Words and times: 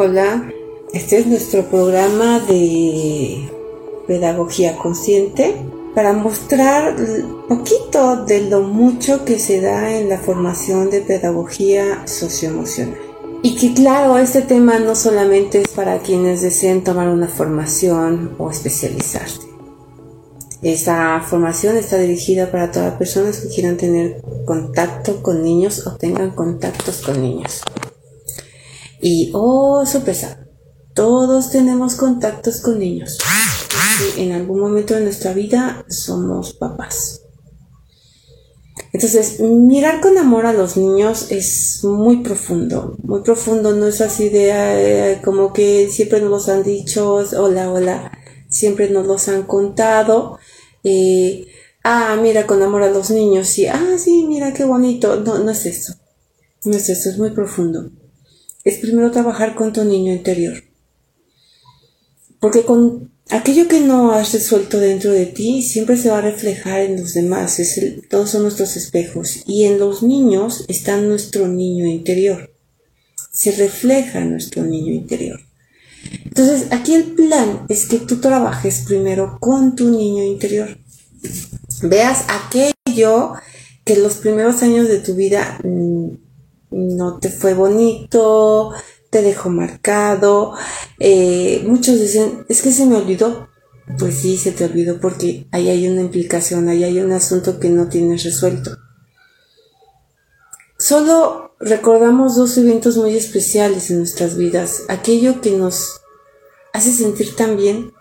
Hola, 0.00 0.48
este 0.92 1.18
es 1.18 1.26
nuestro 1.26 1.64
programa 1.64 2.38
de 2.38 3.50
pedagogía 4.06 4.76
consciente 4.76 5.56
para 5.92 6.12
mostrar 6.12 6.94
poquito 7.48 8.24
de 8.24 8.42
lo 8.42 8.60
mucho 8.60 9.24
que 9.24 9.40
se 9.40 9.60
da 9.60 9.98
en 9.98 10.08
la 10.08 10.18
formación 10.18 10.88
de 10.90 11.00
pedagogía 11.00 12.06
socioemocional. 12.06 12.96
Y 13.42 13.56
que 13.56 13.74
claro, 13.74 14.18
este 14.18 14.42
tema 14.42 14.78
no 14.78 14.94
solamente 14.94 15.62
es 15.62 15.68
para 15.70 15.98
quienes 15.98 16.42
deseen 16.42 16.84
tomar 16.84 17.08
una 17.08 17.26
formación 17.26 18.36
o 18.38 18.52
especializarse. 18.52 19.48
Esa 20.62 21.20
formación 21.22 21.76
está 21.76 21.98
dirigida 21.98 22.52
para 22.52 22.70
todas 22.70 22.90
las 22.90 22.98
personas 22.98 23.40
que 23.40 23.48
quieran 23.48 23.76
tener 23.76 24.22
contacto 24.44 25.20
con 25.24 25.42
niños 25.42 25.84
o 25.88 25.96
tengan 25.96 26.30
contactos 26.30 27.02
con 27.04 27.20
niños. 27.20 27.62
Y, 29.00 29.30
oh, 29.34 29.84
sorpresa, 29.86 30.46
todos 30.94 31.50
tenemos 31.50 31.94
contactos 31.94 32.60
con 32.60 32.78
niños. 32.78 33.18
En 34.16 34.32
algún 34.32 34.60
momento 34.60 34.94
de 34.94 35.02
nuestra 35.02 35.32
vida 35.32 35.84
somos 35.88 36.54
papás. 36.54 37.22
Entonces, 38.92 39.40
mirar 39.40 40.00
con 40.00 40.16
amor 40.18 40.46
a 40.46 40.52
los 40.52 40.76
niños 40.76 41.30
es 41.30 41.84
muy 41.84 42.22
profundo, 42.22 42.96
muy 43.02 43.20
profundo, 43.20 43.74
no 43.74 43.86
es 43.86 44.00
así 44.00 44.28
de 44.28 44.50
eh, 44.50 45.20
como 45.22 45.52
que 45.52 45.88
siempre 45.90 46.20
nos 46.20 46.30
los 46.30 46.48
han 46.48 46.62
dicho, 46.62 47.14
hola, 47.14 47.70
hola, 47.70 48.12
siempre 48.48 48.88
nos 48.88 49.06
los 49.06 49.28
han 49.28 49.42
contado. 49.44 50.38
Eh, 50.84 51.46
ah, 51.84 52.16
mira 52.20 52.46
con 52.46 52.62
amor 52.62 52.82
a 52.82 52.90
los 52.90 53.10
niños, 53.10 53.46
sí, 53.46 53.66
ah, 53.66 53.96
sí, 53.98 54.24
mira 54.26 54.54
qué 54.54 54.64
bonito. 54.64 55.20
No, 55.20 55.38
no 55.38 55.50
es 55.50 55.66
eso, 55.66 55.94
no 56.64 56.76
es 56.76 56.88
eso, 56.88 57.10
es 57.10 57.18
muy 57.18 57.30
profundo. 57.30 57.90
Es 58.68 58.80
primero 58.80 59.10
trabajar 59.10 59.54
con 59.54 59.72
tu 59.72 59.82
niño 59.82 60.12
interior. 60.12 60.62
Porque 62.38 62.64
con 62.66 63.10
aquello 63.30 63.66
que 63.66 63.80
no 63.80 64.12
has 64.12 64.34
resuelto 64.34 64.78
dentro 64.78 65.10
de 65.10 65.24
ti 65.24 65.62
siempre 65.62 65.96
se 65.96 66.10
va 66.10 66.18
a 66.18 66.20
reflejar 66.20 66.82
en 66.82 67.00
los 67.00 67.14
demás. 67.14 67.60
Es 67.60 67.80
todos 68.10 68.28
son 68.28 68.42
nuestros 68.42 68.76
espejos. 68.76 69.42
Y 69.46 69.64
en 69.64 69.78
los 69.78 70.02
niños 70.02 70.66
está 70.68 71.00
nuestro 71.00 71.48
niño 71.48 71.86
interior. 71.86 72.52
Se 73.32 73.52
refleja 73.52 74.20
nuestro 74.20 74.62
niño 74.64 74.92
interior. 74.92 75.40
Entonces, 76.26 76.66
aquí 76.70 76.92
el 76.92 77.04
plan 77.14 77.64
es 77.70 77.86
que 77.86 77.96
tú 77.96 78.20
trabajes 78.20 78.84
primero 78.86 79.38
con 79.40 79.76
tu 79.76 79.88
niño 79.88 80.24
interior. 80.24 80.76
Veas 81.80 82.26
aquello 82.28 83.32
que 83.86 83.96
los 83.96 84.16
primeros 84.16 84.62
años 84.62 84.88
de 84.88 84.98
tu 84.98 85.14
vida 85.14 85.58
mm, 85.64 86.27
no 86.70 87.18
te 87.18 87.30
fue 87.30 87.54
bonito, 87.54 88.72
te 89.10 89.22
dejó 89.22 89.50
marcado. 89.50 90.54
Eh, 90.98 91.64
muchos 91.66 92.00
dicen, 92.00 92.44
es 92.48 92.62
que 92.62 92.72
se 92.72 92.86
me 92.86 92.96
olvidó. 92.96 93.48
Pues 93.98 94.16
sí, 94.16 94.36
se 94.36 94.52
te 94.52 94.66
olvidó 94.66 95.00
porque 95.00 95.46
ahí 95.50 95.68
hay 95.70 95.88
una 95.88 96.02
implicación, 96.02 96.68
ahí 96.68 96.84
hay 96.84 97.00
un 97.00 97.12
asunto 97.12 97.58
que 97.58 97.70
no 97.70 97.88
tienes 97.88 98.22
resuelto. 98.22 98.76
Solo 100.78 101.52
recordamos 101.58 102.36
dos 102.36 102.56
eventos 102.58 102.96
muy 102.96 103.16
especiales 103.16 103.90
en 103.90 103.98
nuestras 103.98 104.36
vidas, 104.36 104.82
aquello 104.88 105.40
que 105.40 105.52
nos 105.52 106.00
hace 106.72 106.92
sentir 106.92 107.34
tan 107.34 107.56
bien, 107.56 107.92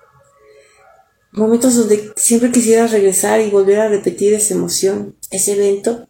momentos 1.31 1.75
donde 1.75 2.11
siempre 2.15 2.51
quisiera 2.51 2.85
regresar 2.85 3.41
y 3.41 3.49
volver 3.49 3.79
a 3.79 3.89
repetir 3.89 4.33
esa 4.33 4.53
emoción, 4.53 5.15
ese 5.31 5.53
evento, 5.53 6.07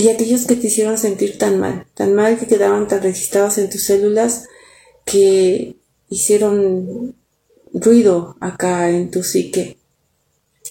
y 0.00 0.08
aquellos 0.08 0.46
que 0.46 0.56
te 0.56 0.68
hicieron 0.68 0.96
sentir 0.96 1.36
tan 1.36 1.60
mal, 1.60 1.86
tan 1.92 2.14
mal 2.14 2.38
que 2.38 2.46
quedaban 2.46 2.88
tan 2.88 3.02
registrados 3.02 3.58
en 3.58 3.68
tus 3.68 3.82
células 3.82 4.48
que 5.04 5.76
hicieron 6.08 7.14
ruido 7.74 8.34
acá 8.40 8.88
en 8.88 9.10
tu 9.10 9.22
psique 9.22 9.76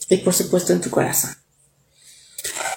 y 0.10 0.18
por 0.18 0.34
supuesto 0.34 0.74
en 0.74 0.82
tu 0.82 0.90
corazón. 0.90 1.30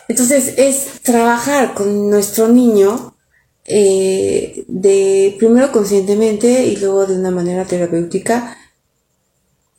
Entonces 0.08 0.54
es 0.58 1.00
trabajar 1.00 1.72
con 1.72 2.10
nuestro 2.10 2.48
niño 2.48 3.16
eh, 3.64 4.66
de 4.68 5.34
primero 5.38 5.72
conscientemente 5.72 6.66
y 6.66 6.76
luego 6.76 7.06
de 7.06 7.16
una 7.16 7.30
manera 7.30 7.64
terapéutica. 7.64 8.58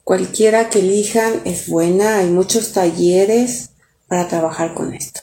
Cualquiera 0.03 0.71
que 0.71 0.79
elijan 0.79 1.41
es 1.45 1.67
buena, 1.67 2.17
hay 2.17 2.31
muchos 2.31 2.71
talleres 2.71 3.69
para 4.07 4.27
trabajar 4.27 4.73
con 4.73 4.95
esto. 4.95 5.21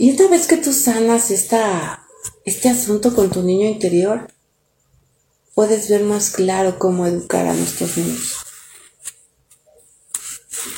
Y 0.00 0.12
una 0.12 0.28
vez 0.28 0.46
que 0.46 0.56
tú 0.56 0.72
sanas 0.72 1.30
esta, 1.30 2.06
este 2.46 2.70
asunto 2.70 3.14
con 3.14 3.28
tu 3.28 3.42
niño 3.42 3.68
interior, 3.68 4.32
puedes 5.54 5.90
ver 5.90 6.04
más 6.04 6.30
claro 6.30 6.78
cómo 6.78 7.06
educar 7.06 7.46
a 7.46 7.52
nuestros 7.52 7.98
niños. 7.98 8.36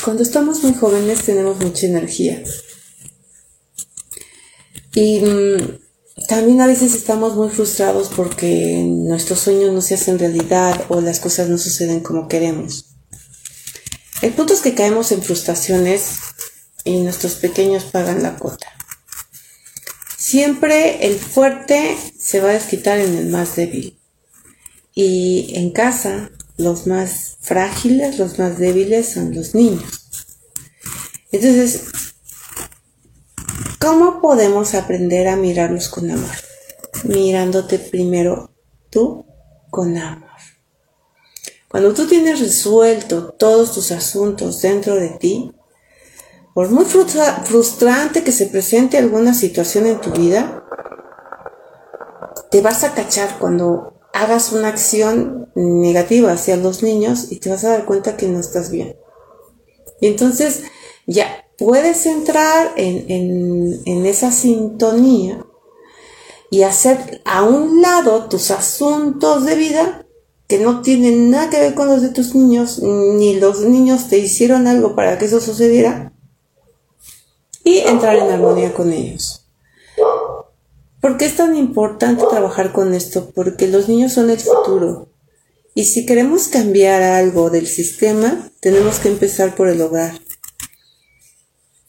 Cuando 0.04 0.24
estamos 0.24 0.64
muy 0.64 0.74
jóvenes 0.74 1.22
tenemos 1.22 1.56
mucha 1.58 1.86
energía. 1.86 2.42
Y 4.92 5.20
mm, 5.20 5.78
también 6.26 6.60
a 6.60 6.66
veces 6.66 6.92
estamos 6.92 7.36
muy 7.36 7.48
frustrados 7.48 8.08
porque 8.08 8.82
nuestros 8.84 9.38
sueños 9.38 9.72
no 9.72 9.82
se 9.82 9.94
hacen 9.94 10.18
realidad 10.18 10.86
o 10.88 11.00
las 11.00 11.20
cosas 11.20 11.48
no 11.48 11.58
suceden 11.58 12.00
como 12.00 12.26
queremos. 12.26 12.96
El 14.20 14.32
punto 14.32 14.52
es 14.52 14.62
que 14.62 14.74
caemos 14.74 15.12
en 15.12 15.22
frustraciones 15.22 16.16
y 16.82 16.98
nuestros 17.02 17.36
pequeños 17.36 17.84
pagan 17.84 18.24
la 18.24 18.36
cuota. 18.36 18.81
Siempre 20.22 21.04
el 21.04 21.18
fuerte 21.18 21.96
se 22.16 22.38
va 22.38 22.50
a 22.50 22.52
desquitar 22.52 23.00
en 23.00 23.18
el 23.18 23.26
más 23.26 23.56
débil. 23.56 23.98
Y 24.94 25.52
en 25.56 25.72
casa, 25.72 26.30
los 26.56 26.86
más 26.86 27.38
frágiles, 27.40 28.20
los 28.20 28.38
más 28.38 28.56
débiles 28.56 29.08
son 29.08 29.34
los 29.34 29.56
niños. 29.56 30.28
Entonces, 31.32 31.86
¿cómo 33.80 34.20
podemos 34.20 34.74
aprender 34.74 35.26
a 35.26 35.34
mirarlos 35.34 35.88
con 35.88 36.08
amor? 36.08 36.36
Mirándote 37.02 37.80
primero 37.80 38.52
tú 38.90 39.26
con 39.72 39.98
amor. 39.98 40.30
Cuando 41.66 41.94
tú 41.94 42.06
tienes 42.06 42.38
resuelto 42.38 43.32
todos 43.32 43.74
tus 43.74 43.90
asuntos 43.90 44.62
dentro 44.62 44.94
de 44.94 45.08
ti, 45.08 45.52
por 46.54 46.70
muy 46.70 46.84
frustrante 46.84 48.22
que 48.22 48.32
se 48.32 48.46
presente 48.46 48.98
alguna 48.98 49.34
situación 49.34 49.86
en 49.86 50.00
tu 50.00 50.10
vida, 50.10 50.64
te 52.50 52.60
vas 52.60 52.84
a 52.84 52.92
cachar 52.92 53.38
cuando 53.38 53.94
hagas 54.12 54.52
una 54.52 54.68
acción 54.68 55.50
negativa 55.54 56.32
hacia 56.32 56.56
los 56.56 56.82
niños 56.82 57.28
y 57.30 57.38
te 57.40 57.48
vas 57.48 57.64
a 57.64 57.70
dar 57.70 57.84
cuenta 57.86 58.16
que 58.16 58.28
no 58.28 58.38
estás 58.38 58.70
bien. 58.70 58.96
Y 60.00 60.08
entonces 60.08 60.62
ya 61.06 61.46
puedes 61.56 62.06
entrar 62.06 62.72
en, 62.76 64.06
esa 64.06 64.32
sintonía 64.32 65.46
y 66.50 66.64
hacer 66.64 67.22
a 67.24 67.44
un 67.44 67.80
lado 67.80 68.28
tus 68.28 68.50
asuntos 68.50 69.46
de 69.46 69.54
vida 69.54 70.06
que 70.48 70.58
no 70.58 70.82
tienen 70.82 71.30
nada 71.30 71.48
que 71.48 71.60
ver 71.60 71.74
con 71.74 71.88
los 71.88 72.02
de 72.02 72.10
tus 72.10 72.34
niños, 72.34 72.82
ni 72.82 73.36
los 73.36 73.60
niños 73.62 74.08
te 74.08 74.18
hicieron 74.18 74.66
algo 74.66 74.94
para 74.94 75.16
que 75.16 75.24
eso 75.24 75.40
sucediera, 75.40 76.11
y 77.64 77.78
entrar 77.78 78.16
en 78.16 78.30
armonía 78.30 78.72
con 78.72 78.92
ellos. 78.92 79.46
¿Por 81.00 81.16
qué 81.16 81.26
es 81.26 81.36
tan 81.36 81.56
importante 81.56 82.24
trabajar 82.30 82.72
con 82.72 82.94
esto? 82.94 83.30
Porque 83.34 83.66
los 83.66 83.88
niños 83.88 84.12
son 84.12 84.30
el 84.30 84.38
futuro. 84.38 85.08
Y 85.74 85.84
si 85.84 86.06
queremos 86.06 86.48
cambiar 86.48 87.02
algo 87.02 87.50
del 87.50 87.66
sistema, 87.66 88.50
tenemos 88.60 88.98
que 88.98 89.08
empezar 89.08 89.54
por 89.54 89.68
el 89.68 89.80
hogar. 89.80 90.14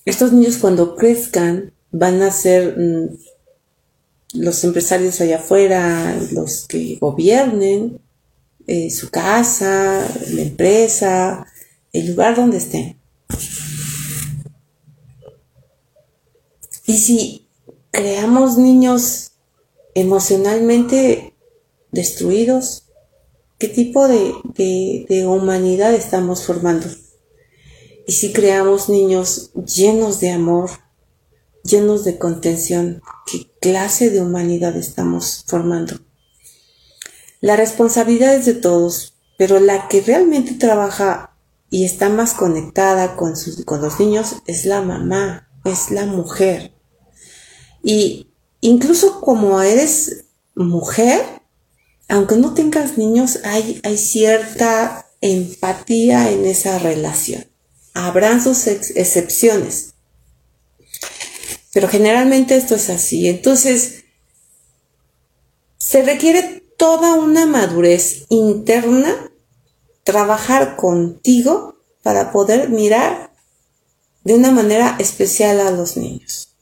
Estos 0.06 0.34
niños 0.34 0.58
cuando 0.58 0.96
crezcan 0.96 1.74
van 1.92 2.22
a 2.22 2.32
ser 2.32 2.76
mm, 2.78 3.18
los 4.34 4.64
empresarios 4.64 5.22
allá 5.22 5.38
afuera, 5.38 6.18
los 6.32 6.66
que 6.68 6.98
gobiernen 7.00 8.00
eh, 8.66 8.90
su 8.90 9.10
casa, 9.10 10.08
la 10.32 10.42
empresa, 10.42 11.46
el 11.92 12.08
lugar 12.08 12.36
donde 12.36 12.58
estén. 12.58 12.98
Y 16.86 16.98
si 16.98 17.48
creamos 17.92 18.58
niños 18.58 19.32
emocionalmente 19.96 21.36
destruidos, 21.92 22.90
¿qué 23.58 23.68
tipo 23.68 24.08
de, 24.08 24.34
de, 25.08 25.28
humanidad 25.28 25.94
estamos 25.94 26.44
formando? 26.44 26.88
Y 28.06 28.14
si 28.14 28.34
creamos 28.34 28.90
niños 28.90 29.52
llenos 29.54 30.20
de 30.20 30.32
amor, 30.32 30.70
llenos 31.64 32.04
de 32.04 32.18
contención, 32.18 33.02
¿qué 33.32 33.48
clase 33.62 34.10
de 34.10 34.22
humanidad 34.22 34.76
estamos 34.76 35.46
formando? 35.48 36.00
La 37.40 37.56
responsabilidad 37.56 38.36
es 38.36 38.46
de 38.46 38.56
todos, 38.56 39.14
pero 39.38 39.60
la 39.60 39.88
que 39.88 40.02
realmente 40.02 40.54
trabaja 40.54 41.38
y 41.70 41.86
está 41.86 42.10
más 42.10 42.34
conectada 42.34 43.16
con, 43.16 43.36
sus, 43.38 43.64
con 43.66 43.82
los 43.82 44.00
niños 44.00 44.36
es 44.46 44.66
la 44.66 44.82
mamá, 44.82 45.50
es 45.66 45.92
la 45.92 46.06
mujer. 46.06 46.73
Y 47.84 48.28
incluso 48.62 49.20
como 49.22 49.62
eres 49.62 50.26
mujer, 50.56 51.22
aunque 52.08 52.38
no 52.38 52.54
tengas 52.54 52.98
niños, 52.98 53.40
hay, 53.44 53.82
hay 53.84 53.98
cierta 53.98 55.06
empatía 55.22 56.32
en 56.32 56.46
esa 56.46 56.80
relación. 56.80 57.46
Habrán 57.94 58.42
sus 58.42 58.66
excepciones. 58.68 59.94
Pero 61.74 61.88
generalmente 61.88 62.56
esto 62.56 62.76
es 62.76 62.90
así. 62.90 63.28
Entonces, 63.28 64.04
se 65.78 66.02
requiere 66.02 66.64
toda 66.78 67.16
una 67.16 67.46
madurez 67.46 68.26
interna, 68.30 69.32
trabajar 70.04 70.76
contigo 70.76 71.78
para 72.02 72.32
poder 72.32 72.70
mirar 72.70 73.34
de 74.24 74.34
una 74.36 74.52
manera 74.52 74.96
especial 75.00 75.60
a 75.60 75.72
los 75.72 75.98
niños. 75.98 76.53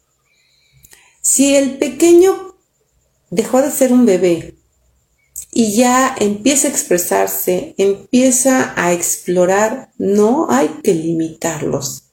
Si 1.22 1.56
el 1.56 1.78
pequeño 1.78 2.56
dejó 3.30 3.62
de 3.62 3.70
ser 3.72 3.94
un 3.94 4.06
bebé 4.06 4.56
y 5.52 5.76
ya 5.76 6.16
empieza 6.20 6.68
a 6.68 6.72
expresarse, 6.72 7.76
empieza 7.78 8.74
a 8.76 8.92
explorar, 8.92 9.92
no 9.98 10.48
hay 10.50 10.68
que 10.84 10.94
limitarlos. 10.96 12.06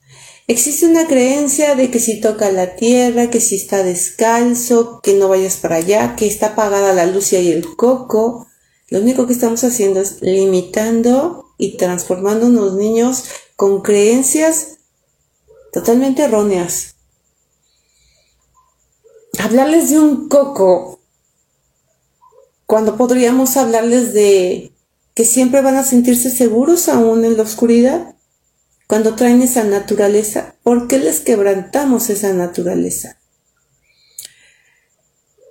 Existe 0.47 0.87
una 0.87 1.07
creencia 1.07 1.75
de 1.75 1.91
que 1.91 2.01
si 2.01 2.21
toca 2.21 2.51
la 2.51 2.75
tierra, 2.75 3.31
que 3.31 3.41
si 3.41 3.57
está 3.57 3.83
descalzo, 3.83 5.01
que 5.03 5.15
no 5.15 5.29
vayas 5.29 5.57
para 5.57 5.77
allá, 5.77 6.17
que 6.17 6.27
está 6.27 6.49
apagada 6.49 6.95
la 6.95 7.07
luz 7.07 7.33
y 7.33 7.37
el 7.37 7.77
coco. 7.77 8.47
Lo 8.89 9.01
único 9.01 9.27
que 9.27 9.35
estamos 9.35 9.63
haciendo 9.65 10.01
es 10.01 10.23
limitando 10.23 11.53
y 11.59 11.77
transformando 11.77 12.47
unos 12.47 12.75
niños 12.75 13.25
con 13.57 13.83
creencias 13.83 14.79
totalmente 15.73 16.23
erróneas. 16.23 16.98
Hablarles 19.39 19.91
de 19.91 20.01
un 20.01 20.29
coco 20.29 21.01
cuando 22.67 22.97
podríamos 22.97 23.57
hablarles 23.57 24.13
de 24.13 24.73
que 25.15 25.25
siempre 25.25 25.63
van 25.63 25.77
a 25.77 25.85
sentirse 25.85 26.31
seguros 26.31 26.89
aún 26.89 27.25
en 27.25 27.37
la 27.37 27.45
oscuridad 27.45 28.15
cuando 28.89 29.15
traen 29.15 29.43
esa 29.43 29.65
naturaleza, 29.65 30.57
¿por 30.63 30.89
qué 30.89 30.99
les 30.99 31.21
quebrantamos 31.21 32.09
esa 32.09 32.33
naturaleza? 32.33 33.19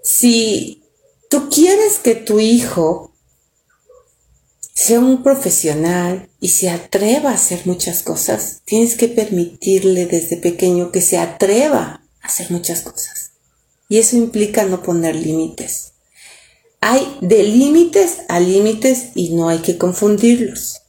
Si 0.03 0.83
tú 1.29 1.47
quieres 1.49 1.99
que 1.99 2.15
tu 2.15 2.39
hijo 2.39 3.13
sea 4.73 4.99
un 4.99 5.21
profesional 5.21 6.29
y 6.39 6.49
se 6.49 6.69
atreva 6.71 7.29
a 7.29 7.35
hacer 7.35 7.67
muchas 7.67 8.01
cosas, 8.01 8.61
tienes 8.65 8.95
que 8.95 9.07
permitirle 9.07 10.07
desde 10.07 10.37
pequeño 10.37 10.91
que 10.91 11.01
se 11.01 11.19
atreva 11.19 12.01
a 12.21 12.27
hacer 12.27 12.49
muchas 12.51 12.81
cosas. 12.81 13.26
Y 13.89 13.99
eso 13.99 14.17
implica 14.17 14.65
no 14.65 14.83
poner 14.83 15.15
límites. 15.15 15.93
Hay 16.81 17.17
de 17.21 17.43
límites 17.43 18.19
a 18.27 18.39
límites 18.39 19.07
y 19.15 19.33
no 19.33 19.49
hay 19.49 19.59
que 19.59 19.77
confundirlos. 19.77 20.81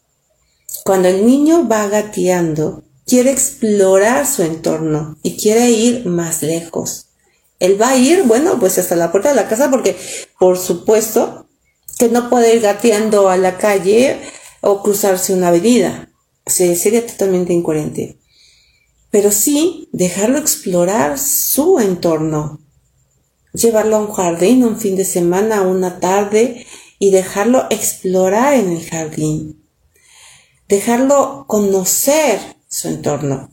Cuando 0.84 1.08
el 1.08 1.26
niño 1.26 1.68
va 1.68 1.88
gateando, 1.88 2.84
quiere 3.06 3.30
explorar 3.30 4.26
su 4.26 4.42
entorno 4.42 5.16
y 5.22 5.36
quiere 5.36 5.70
ir 5.70 6.06
más 6.06 6.42
lejos. 6.42 7.06
Él 7.58 7.80
va 7.80 7.90
a 7.90 7.96
ir, 7.96 8.22
bueno, 8.24 8.58
pues 8.60 8.78
hasta 8.78 8.96
la 8.96 9.10
puerta 9.10 9.30
de 9.30 9.34
la 9.34 9.48
casa 9.48 9.70
porque, 9.70 9.96
por 10.38 10.58
supuesto, 10.58 11.46
que 11.98 12.08
no 12.08 12.30
puede 12.30 12.54
ir 12.54 12.62
gateando 12.62 13.28
a 13.28 13.36
la 13.36 13.58
calle 13.58 14.20
o 14.60 14.82
cruzarse 14.82 15.34
una 15.34 15.48
avenida. 15.48 16.10
sería 16.46 17.06
totalmente 17.06 17.52
incoherente. 17.52 18.18
Pero 19.10 19.32
sí 19.32 19.88
dejarlo 19.92 20.38
explorar 20.38 21.18
su 21.18 21.80
entorno. 21.80 22.60
Llevarlo 23.60 23.96
a 23.96 24.00
un 24.00 24.12
jardín 24.12 24.64
un 24.64 24.78
fin 24.78 24.96
de 24.96 25.04
semana, 25.04 25.62
una 25.62 26.00
tarde 26.00 26.66
y 26.98 27.10
dejarlo 27.10 27.66
explorar 27.70 28.54
en 28.54 28.72
el 28.72 28.88
jardín 28.88 29.58
dejarlo 30.68 31.46
conocer 31.48 32.38
su 32.68 32.88
entorno. 32.88 33.50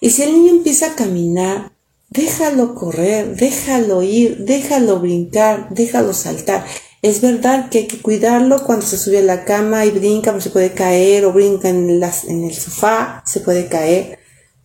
Y 0.00 0.10
si 0.10 0.22
el 0.22 0.32
niño 0.32 0.50
empieza 0.50 0.86
a 0.86 0.94
caminar, 0.94 1.72
déjalo 2.10 2.74
correr, 2.74 3.36
déjalo 3.36 4.02
ir, 4.02 4.38
déjalo 4.44 5.00
brincar, 5.00 5.68
déjalo 5.70 6.12
saltar. 6.14 6.64
Es 7.02 7.20
verdad 7.20 7.68
que 7.68 7.78
hay 7.78 7.86
que 7.86 8.00
cuidarlo 8.00 8.64
cuando 8.64 8.86
se 8.86 8.96
sube 8.96 9.18
a 9.18 9.22
la 9.22 9.44
cama 9.44 9.84
y 9.84 9.90
brinca, 9.90 10.32
pues 10.32 10.44
se 10.44 10.50
puede 10.50 10.72
caer 10.72 11.26
o 11.26 11.32
brinca 11.32 11.68
en, 11.68 11.90
en 11.90 12.44
el 12.44 12.54
sofá, 12.54 13.22
se 13.26 13.40
puede 13.40 13.68
caer. 13.68 14.18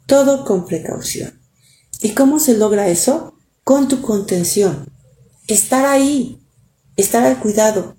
Todo 0.06 0.46
con 0.46 0.66
precaución. 0.66 1.40
¿Y 2.02 2.10
cómo 2.10 2.40
se 2.40 2.58
logra 2.58 2.88
eso? 2.88 3.36
Con 3.70 3.88
tu 3.88 4.02
contención. 4.02 4.92
Estar 5.46 5.86
ahí, 5.86 6.42
estar 6.96 7.24
al 7.24 7.40
cuidado, 7.40 7.96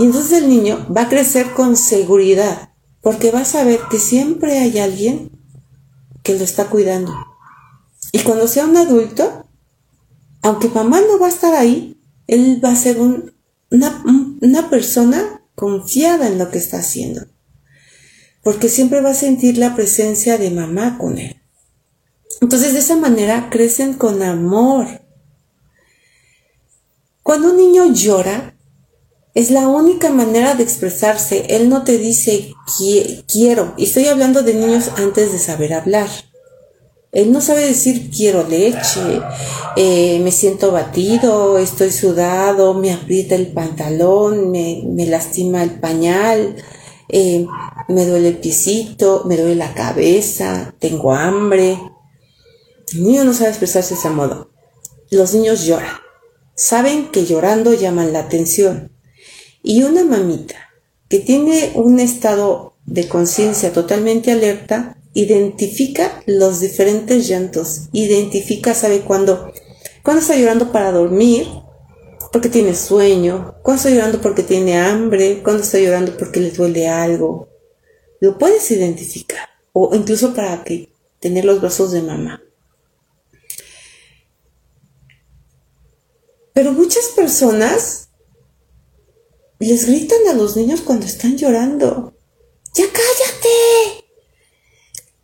y 0.00 0.02
entonces 0.02 0.42
el 0.42 0.48
niño 0.48 0.84
va 0.92 1.02
a 1.02 1.08
crecer 1.08 1.52
con 1.52 1.76
seguridad, 1.76 2.70
porque 3.00 3.30
va 3.30 3.42
a 3.42 3.44
saber 3.44 3.78
que 3.88 4.00
siempre 4.00 4.58
hay 4.58 4.80
alguien 4.80 5.30
que 6.24 6.36
lo 6.36 6.42
está 6.42 6.64
cuidando. 6.70 7.14
Y 8.10 8.18
cuando 8.24 8.48
sea 8.48 8.66
un 8.66 8.76
adulto, 8.76 9.48
aunque 10.42 10.68
mamá 10.70 11.02
no 11.02 11.20
va 11.20 11.26
a 11.26 11.30
estar 11.30 11.54
ahí, 11.54 11.96
él 12.26 12.60
va 12.64 12.72
a 12.72 12.76
ser 12.76 12.98
una, 12.98 14.02
una 14.42 14.70
persona 14.70 15.40
confiada 15.54 16.26
en 16.26 16.36
lo 16.36 16.50
que 16.50 16.58
está 16.58 16.78
haciendo. 16.78 17.28
Porque 18.42 18.68
siempre 18.68 19.02
va 19.02 19.10
a 19.10 19.14
sentir 19.14 19.56
la 19.56 19.76
presencia 19.76 20.36
de 20.36 20.50
mamá 20.50 20.98
con 20.98 21.16
él. 21.18 21.37
Entonces 22.40 22.72
de 22.72 22.78
esa 22.80 22.96
manera 22.96 23.48
crecen 23.50 23.94
con 23.94 24.22
amor. 24.22 24.86
Cuando 27.22 27.50
un 27.50 27.56
niño 27.56 27.92
llora, 27.92 28.54
es 29.34 29.50
la 29.50 29.68
única 29.68 30.10
manera 30.10 30.54
de 30.54 30.62
expresarse. 30.62 31.46
Él 31.50 31.68
no 31.68 31.84
te 31.84 31.98
dice 31.98 32.52
quiero. 33.30 33.74
Y 33.76 33.84
estoy 33.84 34.06
hablando 34.06 34.42
de 34.42 34.54
niños 34.54 34.90
antes 34.96 35.32
de 35.32 35.38
saber 35.38 35.74
hablar. 35.74 36.08
Él 37.12 37.32
no 37.32 37.40
sabe 37.40 37.64
decir 37.64 38.10
quiero 38.14 38.46
leche, 38.46 39.00
eh, 39.76 40.20
me 40.22 40.30
siento 40.30 40.72
batido, 40.72 41.56
estoy 41.56 41.90
sudado, 41.90 42.74
me 42.74 42.92
aprieta 42.92 43.34
el 43.34 43.46
pantalón, 43.46 44.50
me, 44.50 45.06
lastima 45.06 45.62
el 45.62 45.80
pañal, 45.80 46.56
eh, 47.08 47.46
me 47.88 48.04
duele 48.04 48.28
el 48.28 48.36
piecito, 48.36 49.22
me 49.24 49.38
duele 49.38 49.54
la 49.54 49.72
cabeza, 49.72 50.74
tengo 50.78 51.14
hambre. 51.14 51.78
El 52.92 53.04
niño 53.04 53.24
no 53.24 53.34
sabe 53.34 53.50
expresarse 53.50 53.94
de 53.94 54.00
ese 54.00 54.10
modo. 54.10 54.50
Los 55.10 55.34
niños 55.34 55.64
lloran. 55.64 55.96
Saben 56.54 57.10
que 57.10 57.24
llorando 57.24 57.74
llaman 57.74 58.12
la 58.12 58.20
atención. 58.20 58.92
Y 59.62 59.82
una 59.82 60.04
mamita 60.04 60.56
que 61.08 61.18
tiene 61.18 61.72
un 61.74 62.00
estado 62.00 62.76
de 62.86 63.08
conciencia 63.08 63.72
totalmente 63.72 64.32
alerta, 64.32 64.98
identifica 65.14 66.22
los 66.26 66.60
diferentes 66.60 67.28
llantos, 67.28 67.88
identifica, 67.92 68.74
sabe 68.74 69.00
cuándo, 69.00 69.52
cuando 70.02 70.22
está 70.22 70.36
llorando 70.36 70.72
para 70.72 70.92
dormir, 70.92 71.46
porque 72.32 72.48
tiene 72.48 72.74
sueño, 72.74 73.54
cuando 73.62 73.82
está 73.82 73.90
llorando 73.90 74.20
porque 74.20 74.42
tiene 74.42 74.78
hambre, 74.78 75.40
cuando 75.42 75.62
está 75.62 75.78
llorando 75.78 76.16
porque 76.16 76.40
le 76.40 76.50
duele 76.50 76.88
algo. 76.88 77.48
Lo 78.20 78.38
puedes 78.38 78.70
identificar, 78.70 79.48
o 79.72 79.94
incluso 79.94 80.34
para 80.34 80.64
que 80.64 80.90
tener 81.20 81.44
los 81.44 81.60
brazos 81.60 81.92
de 81.92 82.02
mamá. 82.02 82.42
Pero 86.58 86.72
muchas 86.72 87.06
personas 87.14 88.08
les 89.60 89.86
gritan 89.86 90.26
a 90.28 90.32
los 90.32 90.56
niños 90.56 90.80
cuando 90.80 91.06
están 91.06 91.38
llorando. 91.38 92.16
¡Ya 92.74 92.84
cállate! 92.86 94.04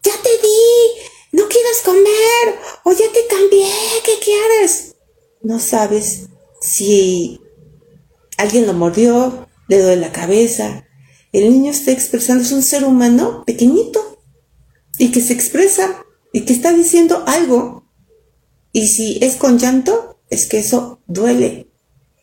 ¡Ya 0.01 0.13
te 0.23 0.29
di! 0.29 1.33
¿No 1.33 1.49
quieres 1.49 1.81
comer? 1.85 2.55
¿O 2.85 2.93
ya 2.93 3.11
te 3.13 3.27
cambié? 3.27 3.69
¿Qué 4.05 4.13
quieres? 4.25 4.95
No 5.43 5.59
sabes 5.59 6.29
si 6.61 7.41
alguien 8.37 8.69
lo 8.69 8.73
mordió, 8.73 9.49
le 9.67 9.83
duele 9.83 10.03
la 10.03 10.13
cabeza. 10.13 10.87
El 11.33 11.51
niño 11.51 11.73
está 11.73 11.91
expresando, 11.91 12.45
es 12.45 12.53
un 12.53 12.63
ser 12.63 12.85
humano 12.85 13.43
pequeñito 13.45 14.23
y 14.99 15.11
que 15.11 15.21
se 15.21 15.33
expresa 15.33 16.07
y 16.33 16.45
que 16.45 16.53
está 16.53 16.73
diciendo 16.73 17.25
algo. 17.27 17.91
Y 18.71 18.87
si 18.87 19.19
es 19.21 19.35
con 19.35 19.59
llanto, 19.59 20.14
es 20.35 20.47
que 20.47 20.59
eso 20.59 21.01
duele. 21.07 21.69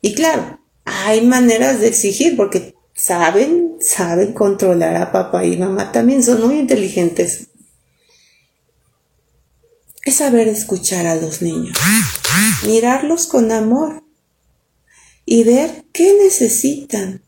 Y 0.02 0.14
claro, 0.14 0.60
hay 0.86 1.22
maneras 1.22 1.80
de 1.80 1.88
exigir 1.88 2.36
porque 2.36 2.76
saben, 2.94 3.78
saben 3.80 4.34
controlar 4.34 4.96
a 4.96 5.12
papá 5.12 5.46
y 5.46 5.58
mamá 5.58 5.92
también, 5.92 6.24
son 6.24 6.46
muy 6.46 6.60
inteligentes. 6.60 7.48
Es 10.04 10.16
saber 10.16 10.48
escuchar 10.48 11.06
a 11.06 11.16
los 11.16 11.42
niños, 11.42 11.78
mirarlos 12.66 13.28
con 13.28 13.52
amor 13.52 14.04
y 15.26 15.44
ver 15.44 15.86
qué 15.94 16.18
necesitan 16.24 17.22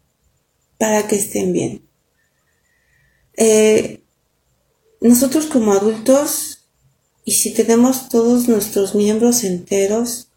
para 0.79 1.07
que 1.07 1.15
estén 1.15 1.53
bien. 1.53 1.87
Eh, 3.37 4.03
nosotros 5.01 5.45
como 5.47 5.73
adultos, 5.73 6.65
y 7.25 7.33
si 7.33 7.53
tenemos 7.53 8.09
todos 8.09 8.47
nuestros 8.47 8.95
miembros 8.95 9.43
enteros, 9.43 10.29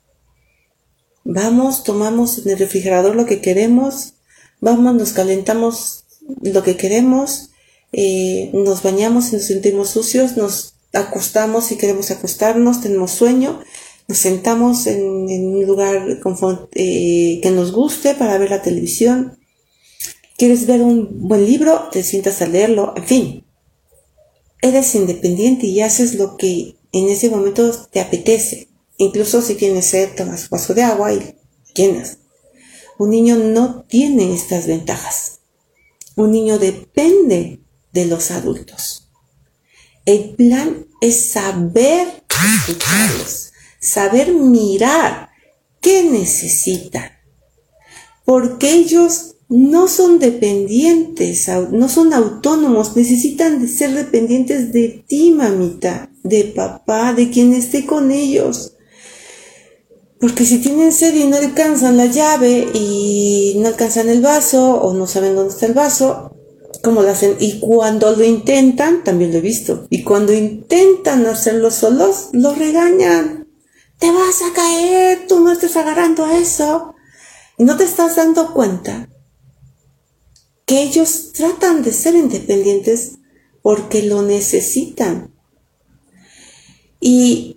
Vamos, 1.28 1.82
tomamos 1.82 2.38
en 2.38 2.50
el 2.52 2.58
refrigerador 2.58 3.16
lo 3.16 3.26
que 3.26 3.40
queremos, 3.40 4.14
vamos, 4.60 4.94
nos 4.94 5.12
calentamos 5.12 6.04
lo 6.40 6.62
que 6.62 6.76
queremos, 6.76 7.50
eh, 7.92 8.50
nos 8.52 8.84
bañamos 8.84 9.32
y 9.32 9.36
nos 9.36 9.46
sentimos 9.46 9.90
sucios, 9.90 10.36
nos 10.36 10.74
acostamos 10.92 11.64
si 11.64 11.78
queremos 11.78 12.12
acostarnos, 12.12 12.80
tenemos 12.80 13.10
sueño, 13.10 13.60
nos 14.06 14.18
sentamos 14.18 14.86
en, 14.86 15.02
un 15.02 15.66
lugar 15.66 16.06
eh, 16.74 17.40
que 17.42 17.50
nos 17.50 17.72
guste 17.72 18.14
para 18.14 18.38
ver 18.38 18.50
la 18.50 18.62
televisión. 18.62 19.36
¿Quieres 20.38 20.68
ver 20.68 20.80
un 20.80 21.26
buen 21.28 21.44
libro? 21.44 21.88
Te 21.90 22.04
sientas 22.04 22.40
a 22.40 22.46
leerlo, 22.46 22.94
en 22.96 23.04
fin. 23.04 23.44
Eres 24.62 24.94
independiente 24.94 25.66
y 25.66 25.80
haces 25.80 26.14
lo 26.14 26.36
que 26.36 26.76
en 26.92 27.08
ese 27.08 27.30
momento 27.30 27.68
te 27.90 27.98
apetece. 27.98 28.68
Incluso 28.98 29.42
si 29.42 29.54
tienes 29.54 29.86
sed, 29.86 30.14
tomas 30.16 30.44
un 30.44 30.48
vaso 30.50 30.74
de 30.74 30.82
agua 30.82 31.12
y 31.12 31.34
llenas. 31.74 32.18
Un 32.98 33.10
niño 33.10 33.36
no 33.36 33.82
tiene 33.82 34.34
estas 34.34 34.66
ventajas. 34.66 35.40
Un 36.14 36.30
niño 36.30 36.58
depende 36.58 37.60
de 37.92 38.06
los 38.06 38.30
adultos. 38.30 39.10
El 40.06 40.34
plan 40.34 40.86
es 41.00 41.26
saber 41.26 42.24
escucharlos, 42.58 43.52
saber 43.80 44.32
mirar 44.32 45.30
qué 45.80 46.04
necesitan. 46.04 47.10
Porque 48.24 48.70
ellos 48.70 49.36
no 49.48 49.88
son 49.88 50.18
dependientes, 50.18 51.48
no 51.70 51.88
son 51.88 52.12
autónomos, 52.12 52.96
necesitan 52.96 53.68
ser 53.68 53.92
dependientes 53.92 54.72
de 54.72 55.04
ti, 55.06 55.32
mamita, 55.32 56.10
de 56.22 56.44
papá, 56.44 57.12
de 57.12 57.30
quien 57.30 57.52
esté 57.52 57.86
con 57.86 58.10
ellos. 58.10 58.75
Porque 60.18 60.46
si 60.46 60.58
tienen 60.58 60.92
sed 60.92 61.14
y 61.14 61.26
no 61.26 61.36
alcanzan 61.36 61.96
la 61.96 62.06
llave 62.06 62.68
y 62.72 63.56
no 63.58 63.68
alcanzan 63.68 64.08
el 64.08 64.22
vaso 64.22 64.80
o 64.80 64.94
no 64.94 65.06
saben 65.06 65.34
dónde 65.34 65.52
está 65.52 65.66
el 65.66 65.74
vaso, 65.74 66.34
¿cómo 66.82 67.02
lo 67.02 67.10
hacen? 67.10 67.36
Y 67.38 67.60
cuando 67.60 68.14
lo 68.16 68.24
intentan, 68.24 69.04
también 69.04 69.32
lo 69.32 69.38
he 69.38 69.42
visto, 69.42 69.86
y 69.90 70.02
cuando 70.04 70.32
intentan 70.32 71.26
hacerlo 71.26 71.70
solos, 71.70 72.28
lo 72.32 72.54
regañan. 72.54 73.46
Te 73.98 74.10
vas 74.10 74.42
a 74.42 74.54
caer, 74.54 75.26
tú 75.26 75.40
no 75.40 75.52
estás 75.52 75.76
agarrando 75.76 76.24
a 76.24 76.38
eso. 76.38 76.94
No 77.58 77.76
te 77.76 77.84
estás 77.84 78.16
dando 78.16 78.52
cuenta 78.52 79.08
que 80.66 80.82
ellos 80.82 81.32
tratan 81.32 81.82
de 81.82 81.92
ser 81.92 82.14
independientes 82.14 83.12
porque 83.62 84.02
lo 84.02 84.22
necesitan. 84.22 85.34
Y 87.00 87.55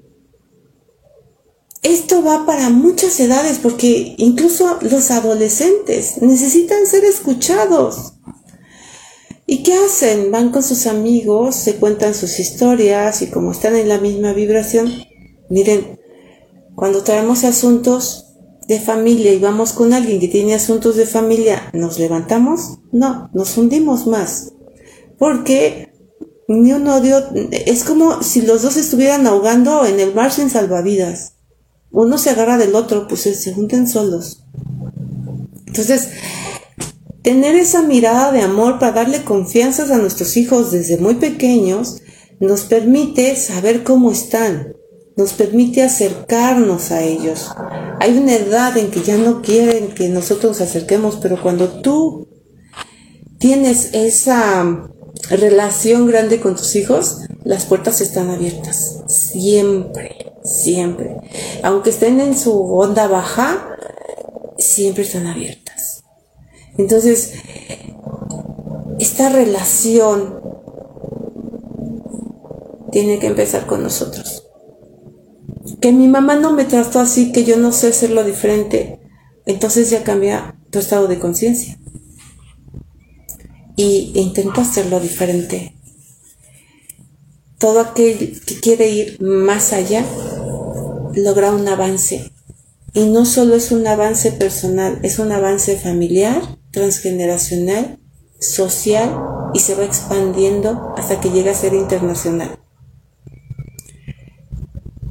esto 1.81 2.23
va 2.23 2.45
para 2.45 2.69
muchas 2.69 3.19
edades 3.19 3.59
porque 3.59 4.15
incluso 4.17 4.79
los 4.81 5.11
adolescentes 5.11 6.21
necesitan 6.21 6.85
ser 6.85 7.05
escuchados. 7.05 8.13
¿Y 9.45 9.63
qué 9.63 9.73
hacen? 9.73 10.29
Van 10.29 10.51
con 10.51 10.61
sus 10.61 10.87
amigos, 10.87 11.55
se 11.55 11.77
cuentan 11.77 12.13
sus 12.13 12.39
historias 12.39 13.21
y 13.21 13.27
como 13.27 13.51
están 13.51 13.75
en 13.75 13.87
la 13.87 13.97
misma 13.97 14.33
vibración, 14.33 14.91
miren, 15.49 15.99
cuando 16.75 17.01
traemos 17.01 17.43
asuntos 17.43 18.35
de 18.67 18.79
familia 18.79 19.33
y 19.33 19.39
vamos 19.39 19.73
con 19.73 19.93
alguien 19.93 20.19
que 20.19 20.27
tiene 20.27 20.53
asuntos 20.53 20.97
de 20.97 21.07
familia, 21.07 21.71
¿nos 21.73 21.97
levantamos? 21.97 22.79
No, 22.91 23.31
nos 23.33 23.57
hundimos 23.57 24.05
más. 24.05 24.53
Porque 25.17 25.91
ni 26.47 26.73
un 26.73 26.87
odio, 26.87 27.23
es 27.51 27.83
como 27.83 28.21
si 28.21 28.41
los 28.41 28.61
dos 28.61 28.77
estuvieran 28.77 29.25
ahogando 29.25 29.85
en 29.85 29.99
el 29.99 30.13
mar 30.13 30.31
sin 30.31 30.49
salvavidas 30.49 31.38
uno 31.91 32.17
se 32.17 32.29
agarra 32.29 32.57
del 32.57 32.75
otro, 32.75 33.07
pues 33.07 33.21
se 33.21 33.53
junten 33.53 33.87
solos. 33.87 34.43
Entonces, 35.67 36.09
tener 37.21 37.55
esa 37.55 37.81
mirada 37.81 38.31
de 38.31 38.41
amor 38.41 38.79
para 38.79 38.91
darle 38.91 39.23
confianza 39.23 39.83
a 39.83 39.97
nuestros 39.97 40.35
hijos 40.37 40.71
desde 40.71 40.97
muy 40.97 41.15
pequeños 41.15 42.01
nos 42.39 42.61
permite 42.61 43.35
saber 43.35 43.83
cómo 43.83 44.11
están, 44.11 44.73
nos 45.15 45.33
permite 45.33 45.83
acercarnos 45.83 46.91
a 46.91 47.03
ellos. 47.03 47.49
Hay 47.99 48.17
una 48.17 48.35
edad 48.35 48.77
en 48.77 48.89
que 48.89 49.01
ya 49.01 49.17
no 49.17 49.41
quieren 49.41 49.89
que 49.89 50.07
nosotros 50.09 50.59
nos 50.59 50.61
acerquemos, 50.61 51.17
pero 51.21 51.41
cuando 51.41 51.67
tú 51.81 52.27
tienes 53.37 53.89
esa 53.93 54.89
relación 55.29 56.07
grande 56.07 56.39
con 56.39 56.55
tus 56.55 56.75
hijos, 56.75 57.19
las 57.43 57.65
puertas 57.65 57.99
están 57.99 58.29
abiertas. 58.29 59.03
Siempre, 59.07 60.28
siempre. 60.43 61.17
Aunque 61.63 61.89
estén 61.89 62.19
en 62.19 62.37
su 62.37 62.53
onda 62.73 63.07
baja, 63.07 63.75
siempre 64.57 65.03
están 65.03 65.27
abiertas. 65.27 66.03
Entonces, 66.77 67.33
esta 68.99 69.29
relación 69.29 70.41
tiene 72.91 73.19
que 73.19 73.27
empezar 73.27 73.65
con 73.65 73.83
nosotros. 73.83 74.47
Que 75.81 75.91
mi 75.91 76.07
mamá 76.07 76.35
no 76.35 76.53
me 76.53 76.65
trató 76.65 76.99
así, 76.99 77.31
que 77.31 77.43
yo 77.43 77.57
no 77.57 77.71
sé 77.71 77.87
hacerlo 77.89 78.23
diferente, 78.23 78.99
entonces 79.45 79.89
ya 79.89 80.03
cambia 80.03 80.59
tu 80.69 80.79
estado 80.79 81.07
de 81.07 81.19
conciencia 81.19 81.79
y 83.75 84.11
intento 84.15 84.59
hacerlo 84.61 84.99
diferente. 84.99 85.78
Todo 87.59 87.81
aquel 87.81 88.41
que 88.45 88.59
quiere 88.59 88.89
ir 88.89 89.21
más 89.21 89.73
allá 89.73 90.03
logra 91.13 91.51
un 91.51 91.67
avance. 91.67 92.31
Y 92.93 93.05
no 93.05 93.25
solo 93.25 93.55
es 93.55 93.71
un 93.71 93.85
avance 93.85 94.31
personal, 94.31 94.99
es 95.03 95.19
un 95.19 95.31
avance 95.31 95.77
familiar, 95.77 96.41
transgeneracional, 96.71 97.99
social 98.39 99.11
y 99.53 99.59
se 99.59 99.75
va 99.75 99.83
expandiendo 99.83 100.93
hasta 100.97 101.19
que 101.19 101.29
llega 101.29 101.51
a 101.51 101.55
ser 101.55 101.73
internacional. 101.73 102.57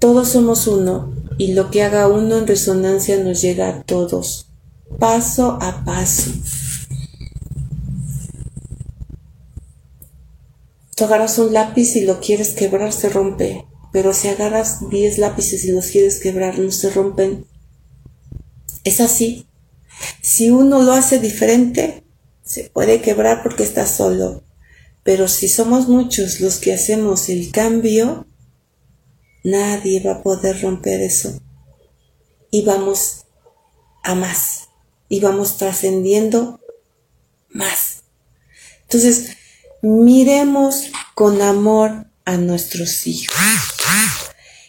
Todos 0.00 0.28
somos 0.28 0.66
uno 0.66 1.12
y 1.38 1.52
lo 1.52 1.70
que 1.70 1.82
haga 1.82 2.08
uno 2.08 2.38
en 2.38 2.46
resonancia 2.46 3.22
nos 3.22 3.42
llega 3.42 3.68
a 3.68 3.82
todos, 3.82 4.50
paso 4.98 5.58
a 5.60 5.84
paso. 5.84 6.32
Tú 10.98 11.04
agarras 11.04 11.38
un 11.38 11.52
lápiz 11.52 11.94
y 11.94 12.00
lo 12.00 12.18
quieres 12.18 12.56
quebrar, 12.56 12.92
se 12.92 13.08
rompe. 13.08 13.64
Pero 13.92 14.12
si 14.12 14.26
agarras 14.26 14.90
10 14.90 15.18
lápices 15.18 15.64
y 15.64 15.70
los 15.70 15.86
quieres 15.86 16.18
quebrar, 16.18 16.58
no 16.58 16.72
se 16.72 16.90
rompen. 16.90 17.46
Es 18.82 19.00
así. 19.00 19.46
Si 20.22 20.50
uno 20.50 20.82
lo 20.82 20.92
hace 20.92 21.20
diferente, 21.20 22.02
se 22.42 22.64
puede 22.64 23.00
quebrar 23.00 23.44
porque 23.44 23.62
está 23.62 23.86
solo. 23.86 24.42
Pero 25.04 25.28
si 25.28 25.48
somos 25.48 25.86
muchos 25.86 26.40
los 26.40 26.56
que 26.58 26.74
hacemos 26.74 27.28
el 27.28 27.52
cambio, 27.52 28.26
nadie 29.44 30.02
va 30.02 30.14
a 30.14 30.22
poder 30.24 30.60
romper 30.60 31.00
eso. 31.00 31.40
Y 32.50 32.64
vamos 32.64 33.26
a 34.02 34.16
más. 34.16 34.70
Y 35.08 35.20
vamos 35.20 35.58
trascendiendo 35.58 36.58
más. 37.50 38.02
Entonces, 38.82 39.36
miremos 39.82 40.90
con 41.14 41.42
amor 41.42 42.06
a 42.24 42.36
nuestros 42.36 43.06
hijos. 43.06 43.36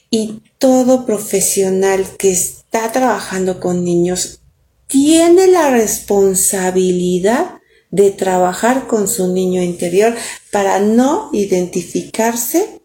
Y 0.10 0.42
todo 0.58 1.06
profesional 1.06 2.08
que 2.18 2.32
está 2.32 2.92
trabajando 2.92 3.60
con 3.60 3.84
niños 3.84 4.42
tiene 4.88 5.48
la 5.48 5.70
responsabilidad 5.70 7.60
de 7.92 8.12
trabajar 8.12 8.88
con 8.88 9.08
su 9.08 9.34
niño 9.34 9.62
interior 9.62 10.16
para 10.52 10.80
no 10.80 11.30
identificarse 11.34 12.82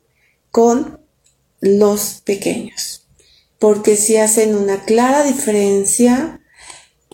con 0.50 1.00
los 1.60 2.20
pequeños. 2.24 3.06
Porque 3.58 3.96
si 3.96 4.16
hacen 4.16 4.54
una 4.54 4.84
clara 4.84 5.24
diferencia 5.24 6.40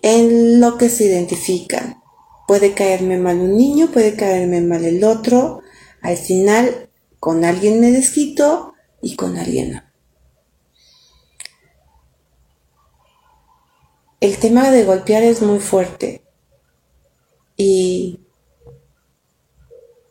en 0.02 0.60
lo 0.60 0.78
que 0.78 0.88
se 0.88 1.04
identifican. 1.04 1.99
Puede 2.50 2.74
caerme 2.74 3.16
mal 3.16 3.38
un 3.38 3.56
niño, 3.56 3.92
puede 3.92 4.16
caerme 4.16 4.60
mal 4.60 4.84
el 4.84 5.04
otro. 5.04 5.62
Al 6.02 6.16
final, 6.16 6.90
con 7.20 7.44
alguien 7.44 7.78
me 7.78 7.92
desquito 7.92 8.74
y 9.00 9.14
con 9.14 9.36
alguien 9.36 9.70
no. 9.70 9.82
El 14.18 14.36
tema 14.38 14.72
de 14.72 14.82
golpear 14.82 15.22
es 15.22 15.42
muy 15.42 15.60
fuerte. 15.60 16.24
Y, 17.56 18.18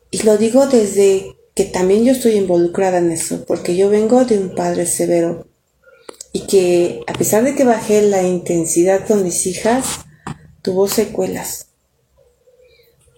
y 0.10 0.24
lo 0.24 0.38
digo 0.38 0.66
desde 0.68 1.36
que 1.54 1.66
también 1.66 2.06
yo 2.06 2.14
estoy 2.14 2.36
involucrada 2.38 3.00
en 3.00 3.12
eso, 3.12 3.44
porque 3.44 3.76
yo 3.76 3.90
vengo 3.90 4.24
de 4.24 4.40
un 4.40 4.56
padre 4.56 4.86
severo 4.86 5.46
y 6.32 6.48
que 6.48 7.04
a 7.06 7.12
pesar 7.12 7.44
de 7.44 7.54
que 7.54 7.66
bajé 7.66 8.02
la 8.04 8.24
intensidad 8.24 9.06
con 9.06 9.26
mis 9.26 9.46
hijas, 9.46 10.06
tuvo 10.62 10.88
secuelas. 10.88 11.69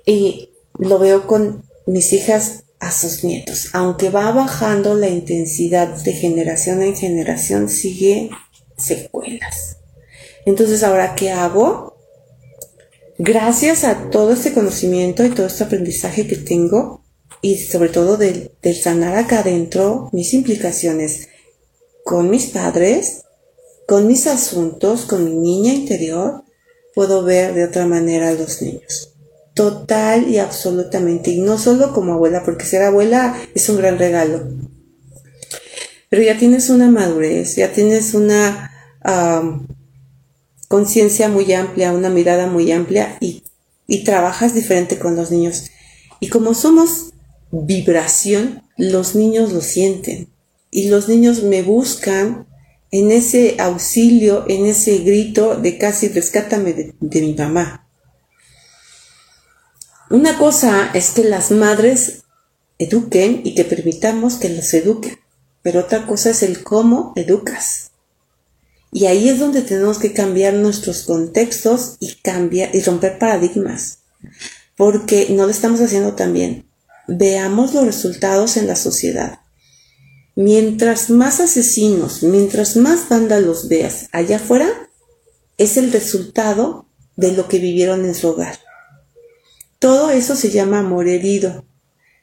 Y 0.05 0.50
lo 0.77 1.00
veo 1.00 1.27
con 1.27 1.63
mis 1.86 2.13
hijas 2.13 2.63
a 2.79 2.91
sus 2.91 3.24
nietos. 3.24 3.70
Aunque 3.74 4.10
va 4.10 4.31
bajando 4.31 4.96
la 4.96 5.10
intensidad 5.10 5.88
de 6.03 6.13
generación 6.13 6.81
en 6.81 6.96
generación, 6.96 7.70
sigue 7.70 8.31
secuelas. 8.77 9.77
Entonces, 10.46 10.84
ahora, 10.84 11.15
¿qué 11.15 11.31
hago? 11.31 11.98
Gracias 13.17 13.84
a 13.84 14.10
todo 14.10 14.34
este 14.34 14.51
conocimiento 14.51 15.24
y 15.24 15.29
todo 15.29 15.46
este 15.46 15.63
aprendizaje 15.63 16.25
que 16.25 16.38
tengo, 16.38 17.03
y 17.41 17.58
sobre 17.58 17.89
todo 17.89 18.17
del, 18.17 18.51
sanar 18.81 19.15
acá 19.15 19.39
adentro 19.39 20.10
mis 20.12 20.34
implicaciones 20.34 21.27
con 22.03 22.29
mis 22.29 22.48
padres, 22.48 23.24
con 23.88 24.08
mis 24.08 24.25
asuntos, 24.27 25.05
con 25.05 25.25
mi 25.25 25.36
niña 25.36 25.74
interior, 25.74 26.43
puedo 26.96 27.24
ver 27.24 27.53
de 27.53 27.65
otra 27.65 27.86
manera 27.86 28.29
a 28.29 28.34
los 28.34 28.62
niños. 28.62 29.11
Total 29.53 30.27
y 30.29 30.38
absolutamente. 30.39 31.31
Y 31.31 31.41
no 31.41 31.58
solo 31.58 31.93
como 31.93 32.13
abuela, 32.13 32.43
porque 32.43 32.65
ser 32.65 32.81
abuela 32.84 33.36
es 33.53 33.67
un 33.70 33.77
gran 33.77 33.98
regalo. 33.98 34.48
Pero 36.10 36.24
ya 36.24 36.38
tienes 36.38 36.70
una 36.70 36.89
madurez, 36.89 37.55
ya 37.55 37.72
tienes 37.72 38.13
una 38.13 38.70
conciencia 40.67 41.27
muy 41.27 41.51
amplia, 41.53 41.91
una 41.91 42.10
mirada 42.10 42.48
muy 42.48 42.72
amplia 42.72 43.17
y, 43.20 43.43
y 43.88 44.03
trabajas 44.03 44.53
diferente 44.53 45.00
con 45.00 45.15
los 45.15 45.31
niños. 45.31 45.72
Y 46.20 46.29
como 46.29 46.53
somos 46.53 47.13
vibración, 47.51 48.63
los 48.77 49.15
niños 49.15 49.51
lo 49.51 49.62
sienten. 49.62 50.29
Y 50.70 50.88
los 50.88 51.10
niños 51.10 51.43
me 51.43 51.62
buscan 51.62 52.48
en 52.91 53.12
ese 53.12 53.55
auxilio, 53.60 54.46
en 54.48 54.65
ese 54.65 55.00
grito 55.00 55.55
de 55.55 55.77
casi 55.77 56.10
rescátame 56.10 56.74
de, 57.00 57.22
mi 57.22 57.34
mamá. 57.34 57.88
Una 60.12 60.38
cosa 60.38 60.91
es 60.94 61.12
que 61.12 61.24
las 61.24 61.51
madres 61.51 62.24
eduquen 62.77 63.44
y 63.46 63.56
que 63.56 63.63
permitamos 63.63 64.36
que 64.36 64.50
los 64.50 64.74
eduquen, 64.74 65.18
pero 65.62 65.80
otra 65.80 66.06
cosa 66.06 66.32
es 66.32 66.44
el 66.44 66.63
cómo 66.63 67.13
educas. 67.15 67.91
Y 68.91 69.06
ahí 69.06 69.30
es 69.30 69.39
donde 69.39 69.62
tenemos 69.62 70.00
que 70.00 70.12
cambiar 70.12 70.56
nuestros 70.56 71.03
contextos 71.03 71.96
y 72.01 72.15
cambiar 72.15 72.75
y 72.75 72.82
romper 72.82 73.20
paradigmas, 73.20 74.00
porque 74.75 75.27
no 75.30 75.46
lo 75.46 75.50
estamos 75.50 75.80
haciendo 75.80 76.13
tan 76.13 76.34
bien. 76.34 76.65
Veamos 77.08 77.74
los 77.74 77.86
resultados 77.86 78.58
en 78.58 78.68
la 78.68 78.75
sociedad. 78.75 79.39
Mientras 80.36 81.10
más 81.10 81.39
asesinos, 81.39 82.22
mientras 82.22 82.75
más 82.75 83.08
vándalos 83.08 83.70
veas 83.70 84.10
allá 84.12 84.36
afuera, 84.36 84.89
es 85.58 85.77
el 85.77 85.89
resultado 85.94 86.86
de 87.15 87.32
lo 87.32 87.48
que 87.48 87.60
vivieron 87.60 88.03
en 88.03 88.13
su 88.13 88.27
hogar. 88.27 88.60
Todo 89.81 90.11
eso 90.11 90.35
se 90.35 90.51
llama 90.51 90.77
amor 90.77 91.07
herido. 91.07 91.65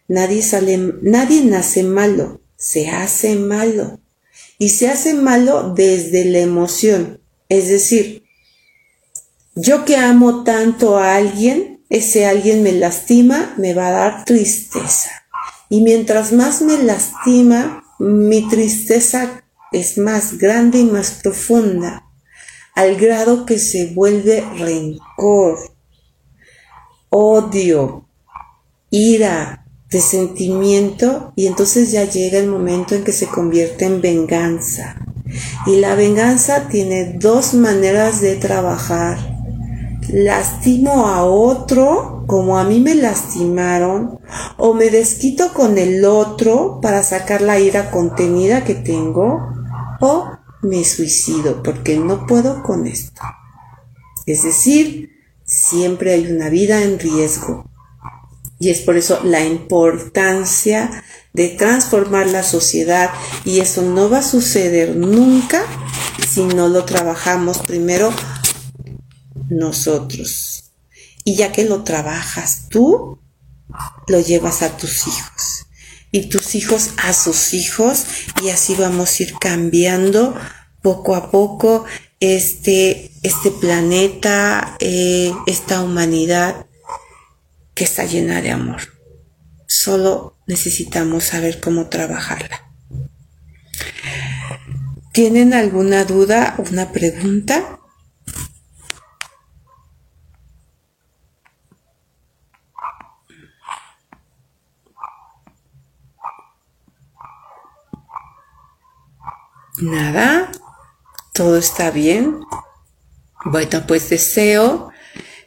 Nadie 0.07 0.43
sale, 0.43 0.79
nadie 1.03 1.43
nace 1.43 1.83
malo, 1.83 2.41
se 2.55 2.89
hace 2.89 3.35
malo. 3.35 3.99
Y 4.59 4.69
se 4.69 4.89
hace 4.89 5.13
malo 5.13 5.75
desde 5.75 6.25
la 6.27 6.39
emoción. 6.39 7.21
Es 7.49 7.69
decir, 7.69 8.23
yo 9.57 9.85
que 9.85 9.97
amo 9.97 10.45
tanto 10.45 10.99
a 10.99 11.17
alguien, 11.17 11.83
ese 11.91 12.27
alguien 12.27 12.63
me 12.63 12.71
lastima, 12.71 13.55
me 13.59 13.75
va 13.75 13.89
a 13.89 13.93
dar 13.93 14.25
tristeza. 14.25 15.11
Y 15.69 15.81
mientras 15.81 16.33
más 16.33 16.63
me 16.63 16.81
lastima, 16.81 17.83
mi 17.99 18.49
tristeza 18.49 19.43
es 19.73 19.99
más 19.99 20.39
grande 20.39 20.79
y 20.79 20.85
más 20.85 21.11
profunda, 21.25 22.05
al 22.77 22.95
grado 22.95 23.47
que 23.47 23.59
se 23.59 23.87
vuelve 23.87 24.45
rencor, 24.59 25.59
odio, 27.11 28.07
ira, 28.91 29.67
resentimiento 29.91 31.33
y 31.35 31.47
entonces 31.47 31.91
ya 31.91 32.05
llega 32.05 32.39
el 32.39 32.49
momento 32.49 32.95
en 32.95 33.05
que 33.05 33.13
se 33.13 33.27
convierte 33.27 33.87
en 33.87 34.01
venganza. 34.01 34.97
Y 35.67 35.77
la 35.77 35.95
venganza 35.95 36.69
tiene 36.69 37.15
dos 37.19 37.55
maneras 37.55 38.21
de 38.21 38.37
trabajar. 38.37 39.19
Lastimo 40.11 41.07
a 41.07 41.25
otro 41.25 42.25
como 42.29 42.59
a 42.59 42.65
mí 42.65 42.79
me 42.79 42.95
lastimaron, 42.95 44.21
o 44.59 44.75
me 44.75 44.91
desquito 44.91 45.55
con 45.55 45.79
el 45.79 46.05
otro 46.05 46.79
para 46.83 47.03
sacar 47.03 47.41
la 47.41 47.59
ira 47.59 47.91
contenida 47.91 48.65
que 48.65 48.75
tengo, 48.75 49.41
o 50.01 50.29
me 50.61 50.85
suicido 50.85 51.63
porque 51.63 51.97
no 51.97 52.27
puedo 52.27 52.63
con 52.63 52.87
esto. 52.87 53.23
Es 54.27 54.43
decir, 54.43 55.18
siempre 55.49 56.13
hay 56.13 56.31
una 56.31 56.51
vida 56.51 56.83
en 56.83 57.01
riesgo. 57.01 57.69
Y 58.61 58.71
es 58.71 58.81
por 58.81 58.97
eso 58.97 59.21
la 59.25 59.45
importancia 59.45 61.03
de 61.33 61.49
transformar 61.49 62.27
la 62.27 62.43
sociedad 62.43 63.11
y 63.45 63.61
eso 63.61 63.83
no 63.83 64.11
va 64.11 64.19
a 64.19 64.23
suceder 64.23 64.97
nunca 64.97 65.65
si 66.29 66.43
no 66.43 66.69
lo 66.69 66.85
trabajamos 66.85 67.59
primero 67.59 68.13
nosotros. 69.49 70.73
Y 71.25 71.37
ya 71.37 71.53
que 71.53 71.65
lo 71.65 71.85
trabajas 71.85 72.69
tú, 72.69 73.21
lo 74.07 74.21
llevas 74.21 74.63
a 74.63 74.77
tus 74.77 75.07
hijos. 75.07 75.67
Y 76.11 76.27
tus 76.29 76.55
hijos 76.55 76.91
a 76.97 77.13
sus 77.13 77.55
hijos. 77.55 78.05
Y 78.43 78.51
así 78.51 78.75
vamos 78.75 79.21
a 79.21 79.23
ir 79.23 79.35
cambiando 79.39 80.35
poco 80.83 81.15
a 81.15 81.31
poco 81.31 81.85
este, 82.21 83.13
este 83.23 83.51
planeta, 83.51 84.77
eh, 84.81 85.33
esta 85.47 85.83
humanidad 85.83 86.67
que 87.75 87.85
está 87.85 88.05
llena 88.05 88.43
de 88.43 88.51
amor. 88.51 88.81
Solo 89.67 90.37
necesitamos 90.47 91.25
saber 91.25 91.61
cómo 91.61 91.89
trabajarla. 91.89 92.65
¿Tienen 95.13 95.53
alguna 95.53 96.05
duda, 96.05 96.55
una 96.71 96.93
pregunta? 96.93 97.79
Nada, 109.81 110.51
todo 111.39 111.57
está 111.57 111.93
bien. 111.93 112.41
Bueno, 113.45 113.85
pues 113.87 114.11
deseo 114.11 114.91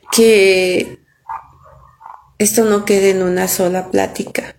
que 0.10 1.00
esto 2.38 2.64
no 2.64 2.86
quede 2.86 3.10
en 3.10 3.22
una 3.22 3.50
sola 3.50 3.92
plática. 3.92 4.56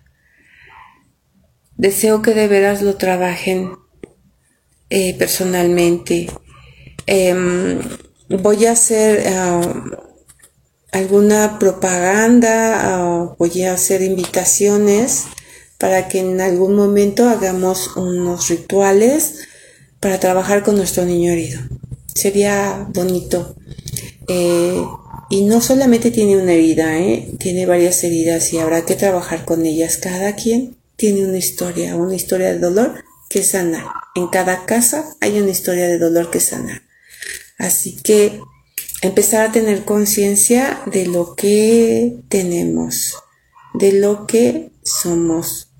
Deseo 1.75 2.21
que 2.21 2.35
de 2.35 2.47
veras 2.47 2.83
lo 2.83 2.97
trabajen 2.97 3.75
eh, 4.91 5.15
personalmente. 5.17 6.29
Em, 7.07 7.79
voy 8.29 8.67
a 8.67 8.73
hacer 8.73 9.27
ah, 9.29 9.59
alguna 10.91 11.57
propaganda, 11.57 12.79
ah, 12.93 13.35
voy 13.39 13.63
a 13.63 13.73
hacer 13.73 14.03
invitaciones 14.03 15.23
para 15.79 16.07
que 16.07 16.19
en 16.19 16.39
algún 16.41 16.75
momento 16.75 17.27
hagamos 17.27 17.97
unos 17.97 18.49
rituales 18.49 19.47
para 20.03 20.19
trabajar 20.19 20.63
con 20.63 20.75
nuestro 20.75 21.05
niño 21.05 21.31
herido. 21.31 21.61
Sería 22.13 22.85
bonito. 22.93 23.55
Eh, 24.27 24.83
y 25.29 25.45
no 25.45 25.61
solamente 25.61 26.11
tiene 26.11 26.35
una 26.35 26.51
herida, 26.51 26.99
¿eh? 26.99 27.31
tiene 27.39 27.65
varias 27.65 28.03
heridas 28.03 28.51
y 28.51 28.57
habrá 28.59 28.85
que 28.85 28.95
trabajar 28.95 29.45
con 29.45 29.65
ellas. 29.65 29.95
Cada 29.95 30.35
quien 30.35 30.75
tiene 30.97 31.23
una 31.25 31.37
historia, 31.37 31.95
una 31.95 32.15
historia 32.15 32.51
de 32.51 32.59
dolor 32.59 33.01
que 33.29 33.43
sanar. 33.43 33.85
En 34.13 34.27
cada 34.27 34.65
casa 34.65 35.15
hay 35.21 35.39
una 35.39 35.51
historia 35.51 35.87
de 35.87 35.99
dolor 35.99 36.29
que 36.29 36.41
sanar. 36.41 36.81
Así 37.57 37.95
que 37.95 38.41
empezar 39.01 39.47
a 39.47 39.51
tener 39.53 39.85
conciencia 39.85 40.81
de 40.85 41.05
lo 41.05 41.33
que 41.35 42.17
tenemos, 42.27 43.15
de 43.73 43.93
lo 43.93 44.27
que 44.27 44.69
somos. 44.83 45.72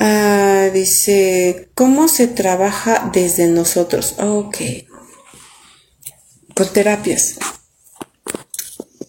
Ah, 0.00 0.70
dice, 0.72 1.70
¿cómo 1.74 2.06
se 2.06 2.28
trabaja 2.28 3.10
desde 3.12 3.48
nosotros? 3.48 4.14
Ok. 4.20 4.56
Con 6.54 6.72
terapias. 6.72 7.34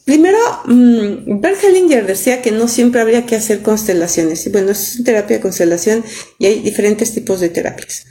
Primero, 0.04 0.40
mmm, 0.66 1.40
Bert 1.40 1.64
Hellinger 1.64 2.08
decía 2.08 2.42
que 2.42 2.50
no 2.52 2.68
siempre 2.68 3.02
habría 3.02 3.28
que 3.28 3.36
hacer 3.36 3.62
constelaciones. 3.62 4.44
Y 4.48 4.50
bueno, 4.50 4.72
es 4.72 5.04
terapia 5.06 5.38
de 5.38 5.44
constelación 5.44 6.04
y 6.40 6.48
hay 6.48 6.60
diferentes 6.62 7.14
tipos 7.14 7.40
de 7.40 7.50
terapias. 7.50 8.08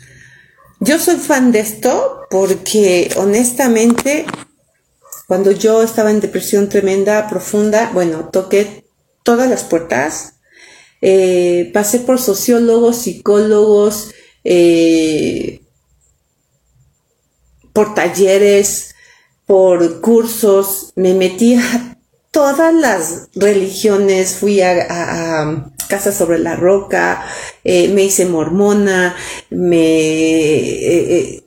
Yo 0.78 1.00
soy 1.00 1.16
fan 1.16 1.50
de 1.50 1.58
esto 1.58 2.20
porque 2.30 3.10
honestamente, 3.16 4.24
cuando 5.26 5.50
yo 5.50 5.82
estaba 5.82 6.12
en 6.12 6.20
depresión 6.20 6.68
tremenda, 6.68 7.26
profunda, 7.26 7.90
bueno, 7.92 8.28
toqué 8.32 8.84
todas 9.24 9.50
las 9.50 9.64
puertas, 9.64 10.34
eh, 11.00 11.70
pasé 11.72 12.00
por 12.00 12.20
sociólogos, 12.20 12.96
psicólogos, 12.98 14.12
eh, 14.44 15.60
por 17.72 17.94
talleres, 17.94 18.94
por 19.46 20.00
cursos, 20.00 20.92
me 20.96 21.14
metí 21.14 21.54
a 21.54 21.98
todas 22.30 22.74
las 22.74 23.28
religiones, 23.34 24.36
fui 24.36 24.60
a, 24.60 25.64
Casa 25.88 26.12
sobre 26.12 26.38
la 26.38 26.54
Roca, 26.54 27.24
eh, 27.64 27.88
me 27.88 28.04
hice 28.04 28.26
mormona, 28.26 29.16
me 29.48 31.42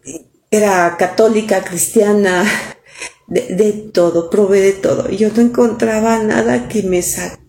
era 0.52 0.98
católica, 0.98 1.64
cristiana, 1.64 2.44
de, 3.28 3.72
todo, 3.94 4.30
probé 4.30 4.60
de 4.60 4.74
todo. 4.74 5.10
Yo 5.10 5.30
no 5.34 5.42
encontraba 5.42 6.20
nada 6.20 6.68
que 6.68 6.84
me 6.84 7.02
sacara. 7.02 7.41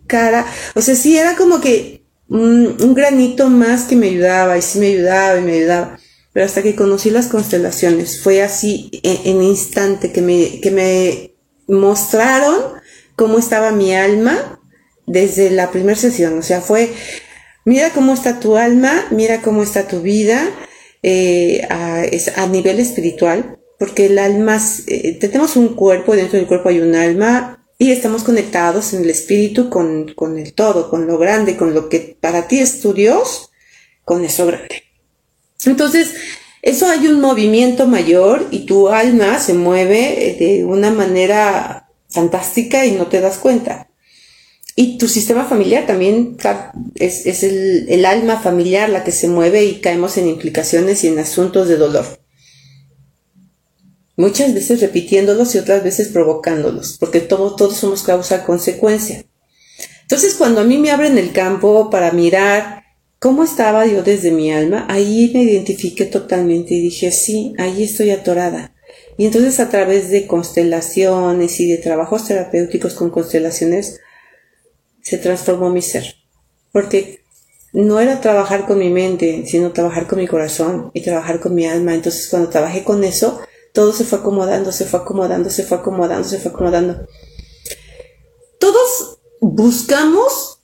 O 0.75 0.83
sea, 0.83 0.95
sí 0.95 1.17
era 1.17 1.37
como 1.37 1.61
que 1.61 2.05
un, 2.29 2.95
granito 2.95 3.49
más 3.49 3.85
que 3.85 3.97
me 3.97 4.09
ayudaba 4.09 4.57
y 4.59 4.63
sí 4.63 4.79
me 4.79 4.89
ayudaba 4.89 5.39
y 5.39 5.43
me 5.43 5.53
ayudaba. 5.53 5.99
Pero 6.33 6.47
hasta 6.47 6.63
que 6.63 6.75
conocí 6.75 7.11
las 7.11 7.27
constelaciones, 7.27 8.23
fue 8.23 8.43
así 8.43 8.91
en, 9.03 9.43
instante 9.43 10.13
que 10.13 10.23
me, 10.23 10.61
que 10.61 10.71
me 10.71 11.35
mostraron 11.69 12.57
cómo 13.17 13.39
estaba 13.39 13.71
mi 13.73 13.95
alma 13.95 14.61
desde 15.07 15.51
la 15.51 15.71
primera 15.71 15.99
sesión. 15.99 16.39
O 16.39 16.43
sea, 16.43 16.61
fue, 16.61 16.93
mira 17.65 17.91
cómo 17.91 18.15
está 18.15 18.41
tu 18.41 18.57
alma, 18.57 19.07
mira 19.11 19.43
cómo 19.43 19.63
está 19.63 19.87
tu 19.87 20.01
vida 20.01 20.43
eh, 21.03 21.67
a, 21.69 22.05
a 22.37 22.47
nivel 22.47 22.81
espiritual 22.81 23.59
porque 23.83 24.07
el 24.07 24.21
alma, 24.21 24.61
eh, 24.87 25.19
tenemos 25.19 25.57
un 25.57 25.75
cuerpo, 25.75 26.15
dentro 26.15 26.39
del 26.39 26.47
cuerpo 26.47 26.69
hay 26.69 26.79
un 26.79 26.95
alma 26.95 27.62
y 27.83 27.91
estamos 27.91 28.23
conectados 28.23 28.93
en 28.93 29.03
el 29.03 29.11
espíritu 29.11 29.69
con, 29.69 30.15
con 30.15 30.39
el 30.39 30.53
todo, 30.53 30.89
con 30.89 31.09
lo 31.09 31.19
grande, 31.19 31.57
con 31.57 31.75
lo 31.75 31.89
que 31.89 32.17
para 32.21 32.47
ti 32.47 32.61
es 32.61 32.81
tu 32.81 32.95
Dios, 32.95 33.51
con 34.05 34.25
eso 34.25 34.47
grande. 34.47 34.85
Entonces, 35.67 36.15
eso 36.63 36.89
hay 36.89 37.09
un 37.09 37.21
movimiento 37.21 37.89
mayor 37.89 38.47
y 38.53 38.67
tu 38.67 38.89
alma 38.89 39.41
se 39.41 39.55
mueve 39.55 40.29
eh, 40.29 40.37
de 40.39 40.65
una 40.65 40.93
manera 40.93 41.89
fantástica 42.09 42.87
y 42.87 42.93
no 42.93 43.09
te 43.09 43.21
das 43.21 43.39
cuenta. 43.39 43.89
Y 44.77 44.97
tu 44.97 45.09
sistema 45.09 45.45
familiar 45.45 45.85
también 45.85 46.37
es, 46.95 47.27
es 47.27 47.43
el, 47.43 47.87
el, 47.89 48.05
alma 48.05 48.39
familiar 48.41 48.91
la 48.91 49.03
que 49.03 49.11
se 49.11 49.27
mueve 49.27 49.65
y 49.65 49.81
caemos 49.81 50.17
en 50.19 50.29
implicaciones 50.29 51.03
y 51.03 51.09
en 51.09 51.19
asuntos 51.19 51.67
de 51.67 51.79
dolor 51.79 52.22
muchas 54.23 54.55
veces 54.55 54.81
repitiéndolos 54.81 55.53
y 55.55 55.59
otras 55.59 55.83
veces 55.83 56.09
provocándolos, 56.09 56.97
porque 57.01 57.21
todo, 57.21 57.57
todos 57.57 57.77
somos 57.77 58.05
causa-consecuencia. 58.05 59.25
Entonces, 60.03 60.37
cuando 60.37 60.61
a 60.61 60.65
mí 60.65 60.79
me 60.79 60.93
abren 60.93 61.19
el 61.19 61.33
campo 61.33 61.91
para 61.91 62.13
mirar 62.13 62.85
cómo 63.19 63.43
estaba 63.43 63.85
yo 63.85 64.05
desde 64.05 64.31
mi 64.31 64.53
alma, 64.53 64.87
ahí 64.89 65.33
me 65.35 65.43
identifiqué 65.43 66.05
totalmente 66.05 66.75
y 66.75 66.83
dije, 66.83 67.11
sí, 67.11 67.53
ahí 67.59 67.83
estoy 67.83 68.11
atorada. 68.11 68.77
Y 69.19 69.27
entonces 69.27 69.59
a 69.59 69.69
través 69.69 70.11
de 70.11 70.29
constelaciones 70.29 71.59
y 71.59 71.67
de 71.69 71.79
trabajos 71.79 72.27
terapéuticos 72.29 72.95
con 72.95 73.11
constelaciones, 73.11 74.01
se 75.03 75.19
transformó 75.19 75.71
mi 75.71 75.83
ser. 75.83 76.15
Porque 76.71 77.25
no 77.73 77.99
era 77.99 78.21
trabajar 78.21 78.67
con 78.67 78.79
mi 78.79 78.89
mente, 78.89 79.45
sino 79.47 79.73
trabajar 79.73 80.07
con 80.07 80.21
mi 80.21 80.29
corazón 80.29 80.93
y 80.95 81.01
trabajar 81.01 81.41
con 81.41 81.57
mi 81.57 81.67
alma. 81.67 81.93
Entonces 81.93 82.29
cuando 82.29 82.51
trabajé 82.51 82.85
con 82.85 83.03
eso, 83.03 83.41
todo 83.73 83.93
se 83.93 84.05
fue 84.05 84.19
acomodando, 84.19 84.71
se 84.73 84.85
fue 84.85 85.01
acomodando, 85.01 85.51
se 85.51 85.65
fue 85.65 85.79
acomodando, 85.79 86.29
se 86.29 86.39
fue 86.39 86.51
acomodando. 86.51 87.07
Todos 88.59 89.19
buscamos 89.41 90.61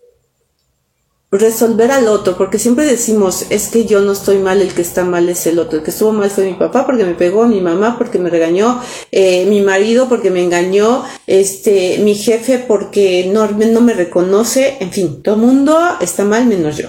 resolver 1.31 1.91
al 1.91 2.09
otro, 2.09 2.39
porque 2.39 2.59
siempre 2.59 2.87
decimos, 2.87 3.47
es 3.51 3.69
que 3.69 3.85
yo 3.85 4.01
no 4.01 4.13
estoy 4.13 4.39
mal, 4.39 4.63
el 4.63 4.73
que 4.73 4.81
está 4.81 5.05
mal 5.05 5.29
es 5.29 5.47
el 5.47 5.59
otro, 5.59 5.79
el 5.79 5.85
que 5.85 5.91
estuvo 5.91 6.13
mal 6.13 6.31
fue 6.31 6.47
mi 6.47 6.55
papá 6.55 6.87
porque 6.87 7.05
me 7.05 7.15
pegó, 7.15 7.47
mi 7.47 7.61
mamá 7.61 7.99
porque 7.99 8.19
me 8.19 8.31
regañó, 8.31 8.81
eh, 9.13 9.45
mi 9.47 9.61
marido 9.61 10.09
porque 10.09 10.31
me 10.31 10.43
engañó, 10.43 11.05
este, 11.27 11.99
mi 11.99 12.15
jefe 12.15 12.65
porque 12.67 13.31
no, 13.31 13.47
no 13.47 13.81
me 13.83 13.93
reconoce, 13.93 14.79
en 14.81 14.91
fin, 14.91 15.23
todo 15.23 15.35
el 15.35 15.43
mundo 15.43 15.79
está 16.01 16.25
mal 16.25 16.47
menos 16.47 16.79
yo. 16.79 16.89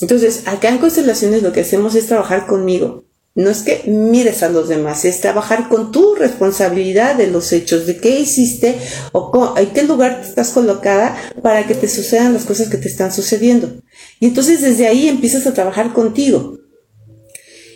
Entonces, 0.00 0.46
acá 0.46 0.68
en 0.68 0.78
Constelaciones 0.78 1.42
lo 1.42 1.52
que 1.52 1.62
hacemos 1.62 1.94
es 1.96 2.06
trabajar 2.06 2.46
conmigo, 2.46 3.03
no 3.34 3.50
es 3.50 3.62
que 3.62 3.82
mires 3.86 4.44
a 4.44 4.48
los 4.48 4.68
demás, 4.68 5.04
es 5.04 5.20
trabajar 5.20 5.68
con 5.68 5.90
tu 5.90 6.14
responsabilidad 6.14 7.16
de 7.16 7.26
los 7.26 7.52
hechos, 7.52 7.84
de 7.86 7.96
qué 7.96 8.20
hiciste 8.20 8.76
o 9.12 9.54
en 9.56 9.70
qué 9.70 9.82
lugar 9.82 10.20
estás 10.22 10.50
colocada 10.50 11.16
para 11.42 11.66
que 11.66 11.74
te 11.74 11.88
sucedan 11.88 12.32
las 12.32 12.44
cosas 12.44 12.68
que 12.68 12.76
te 12.76 12.88
están 12.88 13.12
sucediendo. 13.12 13.82
Y 14.20 14.26
entonces 14.26 14.60
desde 14.60 14.86
ahí 14.86 15.08
empiezas 15.08 15.46
a 15.46 15.54
trabajar 15.54 15.92
contigo. 15.92 16.58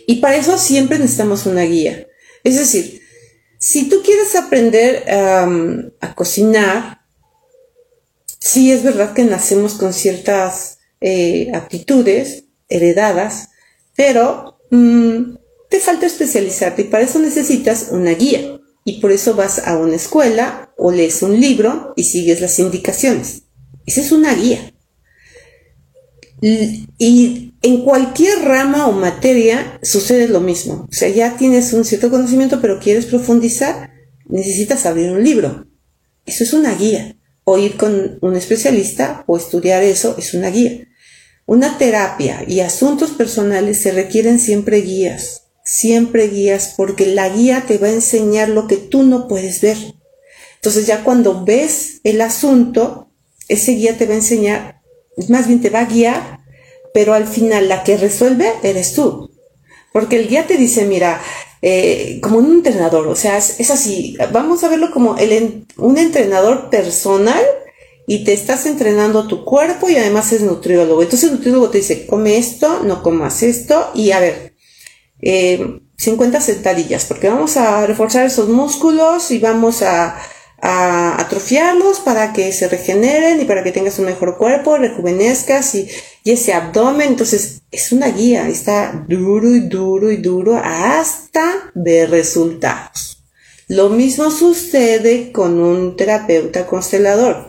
Y 0.07 0.15
para 0.21 0.37
eso 0.37 0.57
siempre 0.57 0.97
necesitamos 0.97 1.45
una 1.45 1.63
guía. 1.63 2.07
Es 2.43 2.57
decir, 2.57 3.01
si 3.59 3.89
tú 3.89 4.01
quieres 4.01 4.35
aprender 4.35 5.03
a 5.09 6.15
cocinar, 6.15 7.01
sí 8.39 8.71
es 8.71 8.83
verdad 8.83 9.13
que 9.13 9.25
nacemos 9.25 9.73
con 9.73 9.91
ciertas 9.91 10.79
eh, 11.01 11.51
aptitudes 11.53 12.45
heredadas, 12.69 13.49
pero 13.95 14.59
mm, 14.71 15.35
te 15.69 15.79
falta 15.79 16.07
especializarte 16.07 16.81
y 16.81 16.85
para 16.85 17.03
eso 17.03 17.19
necesitas 17.19 17.89
una 17.91 18.11
guía. 18.11 18.59
Y 18.83 18.99
por 19.01 19.11
eso 19.11 19.35
vas 19.35 19.67
a 19.67 19.77
una 19.77 19.95
escuela 19.95 20.73
o 20.77 20.91
lees 20.91 21.21
un 21.21 21.39
libro 21.39 21.93
y 21.95 22.05
sigues 22.05 22.41
las 22.41 22.57
indicaciones. 22.57 23.43
Esa 23.85 24.01
es 24.01 24.11
una 24.11 24.33
guía. 24.33 24.73
Y 26.41 27.53
en 27.61 27.83
cualquier 27.83 28.39
rama 28.39 28.87
o 28.87 28.93
materia 28.93 29.79
sucede 29.83 30.27
lo 30.27 30.39
mismo. 30.39 30.87
O 30.89 30.91
sea, 30.91 31.09
ya 31.09 31.37
tienes 31.37 31.73
un 31.73 31.85
cierto 31.85 32.09
conocimiento, 32.09 32.61
pero 32.61 32.79
quieres 32.79 33.05
profundizar, 33.05 33.91
necesitas 34.27 34.85
abrir 34.85 35.11
un 35.11 35.23
libro. 35.23 35.67
Eso 36.25 36.43
es 36.43 36.53
una 36.53 36.73
guía. 36.73 37.15
O 37.43 37.57
ir 37.59 37.77
con 37.77 38.17
un 38.21 38.35
especialista 38.35 39.23
o 39.27 39.37
estudiar 39.37 39.83
eso 39.83 40.15
es 40.17 40.33
una 40.33 40.49
guía. 40.49 40.87
Una 41.45 41.77
terapia 41.77 42.43
y 42.47 42.61
asuntos 42.61 43.11
personales 43.11 43.81
se 43.81 43.91
requieren 43.91 44.39
siempre 44.39 44.81
guías 44.81 45.48
siempre 45.69 46.29
guías 46.29 46.73
porque 46.75 47.05
la 47.05 47.29
guía 47.29 47.65
te 47.67 47.77
va 47.77 47.87
a 47.87 47.91
enseñar 47.91 48.49
lo 48.49 48.65
que 48.65 48.77
tú 48.77 49.03
no 49.03 49.27
puedes 49.27 49.61
ver. 49.61 49.77
Entonces 50.55 50.87
ya 50.87 51.03
cuando 51.03 51.45
ves 51.45 52.01
el 52.03 52.21
asunto, 52.21 53.11
ese 53.47 53.73
guía 53.73 53.95
te 53.95 54.07
va 54.07 54.13
a 54.13 54.17
enseñar, 54.17 54.81
más 55.27 55.47
bien 55.47 55.61
te 55.61 55.69
va 55.69 55.81
a 55.81 55.85
guiar, 55.85 56.39
pero 56.91 57.13
al 57.13 57.27
final 57.27 57.69
la 57.69 57.83
que 57.83 57.97
resuelve 57.97 58.51
eres 58.63 58.93
tú. 58.93 59.29
Porque 59.93 60.17
el 60.17 60.27
guía 60.27 60.47
te 60.47 60.57
dice, 60.57 60.85
mira, 60.85 61.21
eh, 61.61 62.19
como 62.23 62.39
un 62.39 62.51
entrenador, 62.51 63.07
o 63.07 63.15
sea, 63.15 63.37
es, 63.37 63.69
así, 63.69 64.17
vamos 64.31 64.63
a 64.63 64.69
verlo 64.69 64.89
como 64.91 65.17
el, 65.17 65.67
un 65.77 65.97
entrenador 65.99 66.71
personal 66.71 67.43
y 68.07 68.23
te 68.23 68.33
estás 68.33 68.65
entrenando 68.65 69.27
tu 69.27 69.45
cuerpo 69.45 69.87
y 69.87 69.97
además 69.97 70.33
es 70.33 70.41
nutriólogo. 70.41 71.03
Entonces 71.03 71.29
el 71.29 71.35
nutriólogo 71.35 71.69
te 71.69 71.77
dice, 71.77 72.07
come 72.07 72.39
esto, 72.39 72.81
no 72.83 73.03
comas 73.03 73.43
esto 73.43 73.91
y 73.93 74.11
a 74.11 74.19
ver, 74.19 74.48
50 75.21 76.37
eh, 76.37 76.41
sentadillas, 76.41 77.05
porque 77.05 77.29
vamos 77.29 77.57
a 77.57 77.85
reforzar 77.85 78.25
esos 78.25 78.49
músculos 78.49 79.31
y 79.31 79.39
vamos 79.39 79.81
a, 79.81 80.17
atrofiarlos 80.61 82.01
para 82.01 82.33
que 82.33 82.51
se 82.51 82.67
regeneren 82.67 83.39
y 83.39 83.45
para 83.45 83.63
que 83.63 83.71
tengas 83.71 83.97
un 83.97 84.05
mejor 84.05 84.37
cuerpo, 84.37 84.75
rejuvenezcas 84.75 85.73
y, 85.75 85.87
y 86.25 86.31
ese 86.31 86.53
abdomen. 86.53 87.07
Entonces, 87.07 87.61
es 87.71 87.93
una 87.93 88.09
guía, 88.09 88.49
está 88.49 89.05
duro 89.07 89.55
y 89.55 89.61
duro 89.61 90.11
y 90.11 90.17
duro 90.17 90.59
hasta 90.61 91.71
ver 91.75 92.09
resultados. 92.09 93.23
Lo 93.69 93.87
mismo 93.89 94.31
sucede 94.31 95.31
con 95.31 95.61
un 95.61 95.95
terapeuta 95.95 96.67
constelador 96.67 97.48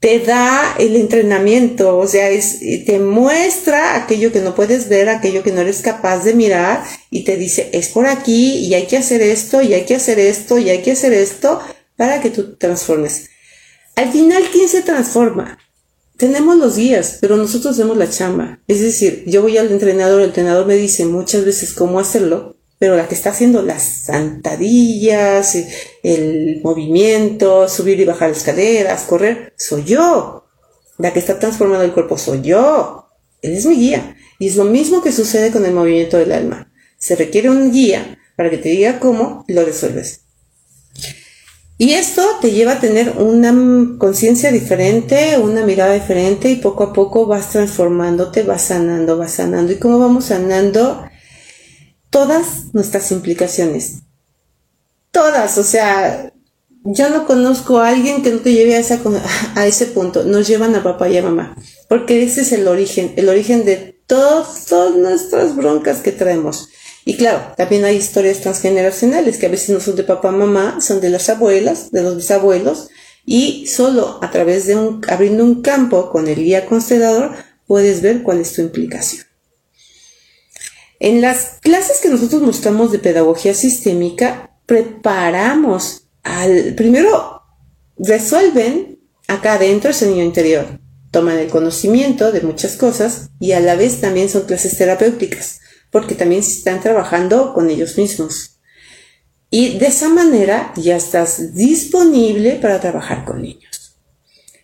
te 0.00 0.20
da 0.20 0.76
el 0.78 0.94
entrenamiento, 0.94 1.98
o 1.98 2.06
sea, 2.06 2.30
es, 2.30 2.60
te 2.86 3.00
muestra 3.00 3.96
aquello 3.96 4.30
que 4.30 4.40
no 4.40 4.54
puedes 4.54 4.88
ver, 4.88 5.08
aquello 5.08 5.42
que 5.42 5.50
no 5.50 5.60
eres 5.60 5.80
capaz 5.80 6.22
de 6.22 6.34
mirar 6.34 6.84
y 7.10 7.24
te 7.24 7.36
dice, 7.36 7.70
es 7.72 7.88
por 7.88 8.06
aquí 8.06 8.58
y 8.58 8.74
hay 8.74 8.86
que 8.86 8.96
hacer 8.96 9.22
esto 9.22 9.60
y 9.60 9.74
hay 9.74 9.84
que 9.84 9.96
hacer 9.96 10.20
esto 10.20 10.58
y 10.58 10.70
hay 10.70 10.82
que 10.82 10.92
hacer 10.92 11.12
esto 11.12 11.60
para 11.96 12.20
que 12.20 12.30
tú 12.30 12.50
te 12.50 12.56
transformes. 12.56 13.30
Al 13.96 14.12
final, 14.12 14.44
¿quién 14.52 14.68
se 14.68 14.82
transforma? 14.82 15.58
Tenemos 16.16 16.56
los 16.56 16.76
guías, 16.76 17.18
pero 17.20 17.36
nosotros 17.36 17.74
hacemos 17.74 17.96
la 17.96 18.08
chamba. 18.08 18.60
Es 18.68 18.80
decir, 18.80 19.24
yo 19.26 19.42
voy 19.42 19.58
al 19.58 19.72
entrenador, 19.72 20.20
el 20.20 20.28
entrenador 20.28 20.66
me 20.66 20.76
dice 20.76 21.06
muchas 21.06 21.44
veces 21.44 21.72
cómo 21.72 21.98
hacerlo, 21.98 22.57
pero 22.78 22.96
la 22.96 23.08
que 23.08 23.14
está 23.14 23.30
haciendo 23.30 23.62
las 23.62 23.82
sentadillas, 23.82 25.56
el 26.02 26.60
movimiento, 26.62 27.68
subir 27.68 27.98
y 27.98 28.04
bajar 28.04 28.30
escaleras, 28.30 29.02
correr, 29.02 29.52
soy 29.56 29.84
yo. 29.84 30.44
La 30.96 31.12
que 31.12 31.18
está 31.18 31.38
transformando 31.38 31.84
el 31.84 31.92
cuerpo 31.92 32.18
soy 32.18 32.42
yo. 32.42 33.08
Él 33.42 33.56
es 33.56 33.66
mi 33.66 33.76
guía. 33.76 34.16
Y 34.38 34.48
es 34.48 34.56
lo 34.56 34.64
mismo 34.64 35.02
que 35.02 35.12
sucede 35.12 35.50
con 35.50 35.66
el 35.66 35.72
movimiento 35.72 36.18
del 36.18 36.32
alma. 36.32 36.72
Se 36.98 37.16
requiere 37.16 37.50
un 37.50 37.72
guía 37.72 38.18
para 38.36 38.50
que 38.50 38.58
te 38.58 38.68
diga 38.68 39.00
cómo 39.00 39.44
lo 39.48 39.64
resuelves. 39.64 40.20
Y 41.80 41.92
esto 41.92 42.22
te 42.40 42.50
lleva 42.50 42.72
a 42.72 42.80
tener 42.80 43.14
una 43.18 43.98
conciencia 43.98 44.50
diferente, 44.50 45.38
una 45.38 45.64
mirada 45.64 45.94
diferente 45.94 46.50
y 46.50 46.56
poco 46.56 46.82
a 46.84 46.92
poco 46.92 47.26
vas 47.26 47.50
transformándote, 47.50 48.42
vas 48.42 48.62
sanando, 48.62 49.16
vas 49.16 49.32
sanando. 49.32 49.72
¿Y 49.72 49.76
cómo 49.76 50.00
vamos 50.00 50.26
sanando? 50.26 51.07
Todas 52.10 52.74
nuestras 52.74 53.10
implicaciones. 53.12 54.00
Todas, 55.10 55.58
o 55.58 55.64
sea, 55.64 56.32
yo 56.84 57.10
no 57.10 57.26
conozco 57.26 57.78
a 57.78 57.88
alguien 57.88 58.22
que 58.22 58.30
no 58.30 58.40
te 58.40 58.52
lleve 58.52 58.76
a, 58.76 58.82
a 59.54 59.66
ese 59.66 59.86
punto. 59.86 60.24
Nos 60.24 60.46
llevan 60.46 60.74
a 60.74 60.82
papá 60.82 61.08
y 61.08 61.18
a 61.18 61.22
mamá. 61.22 61.56
Porque 61.88 62.22
ese 62.22 62.42
es 62.42 62.52
el 62.52 62.68
origen, 62.68 63.12
el 63.16 63.28
origen 63.28 63.64
de 63.64 64.00
todas 64.06 64.96
nuestras 64.96 65.54
broncas 65.54 65.98
que 66.00 66.12
traemos. 66.12 66.68
Y 67.04 67.16
claro, 67.16 67.54
también 67.56 67.84
hay 67.84 67.96
historias 67.96 68.40
transgeneracionales 68.40 69.38
que 69.38 69.46
a 69.46 69.50
veces 69.50 69.70
no 69.70 69.80
son 69.80 69.96
de 69.96 70.04
papá, 70.04 70.30
mamá, 70.30 70.80
son 70.80 71.00
de 71.00 71.10
las 71.10 71.28
abuelas, 71.28 71.90
de 71.90 72.02
los 72.02 72.16
bisabuelos, 72.16 72.88
y 73.24 73.66
solo 73.66 74.18
a 74.22 74.30
través 74.30 74.66
de 74.66 74.76
un, 74.76 75.02
abriendo 75.08 75.44
un 75.44 75.62
campo 75.62 76.10
con 76.10 76.28
el 76.28 76.36
guía 76.36 76.66
constelador, 76.66 77.34
puedes 77.66 78.02
ver 78.02 78.22
cuál 78.22 78.40
es 78.40 78.52
tu 78.52 78.62
implicación. 78.62 79.27
En 81.00 81.20
las 81.20 81.58
clases 81.60 82.00
que 82.00 82.08
nosotros 82.08 82.42
mostramos 82.42 82.90
de 82.90 82.98
pedagogía 82.98 83.54
sistémica, 83.54 84.58
preparamos 84.66 86.08
al, 86.22 86.74
primero 86.74 87.42
resuelven 87.96 88.98
acá 89.28 89.54
adentro 89.54 89.90
ese 89.90 90.06
niño 90.06 90.24
interior, 90.24 90.80
toman 91.10 91.38
el 91.38 91.48
conocimiento 91.48 92.32
de 92.32 92.40
muchas 92.40 92.76
cosas 92.76 93.30
y 93.40 93.52
a 93.52 93.60
la 93.60 93.76
vez 93.76 94.00
también 94.00 94.28
son 94.28 94.42
clases 94.42 94.76
terapéuticas, 94.76 95.60
porque 95.90 96.14
también 96.14 96.42
se 96.42 96.58
están 96.58 96.80
trabajando 96.80 97.54
con 97.54 97.70
ellos 97.70 97.96
mismos. 97.96 98.58
Y 99.50 99.78
de 99.78 99.86
esa 99.86 100.08
manera 100.08 100.72
ya 100.76 100.96
estás 100.96 101.54
disponible 101.54 102.58
para 102.60 102.80
trabajar 102.80 103.24
con 103.24 103.42
niños. 103.42 103.96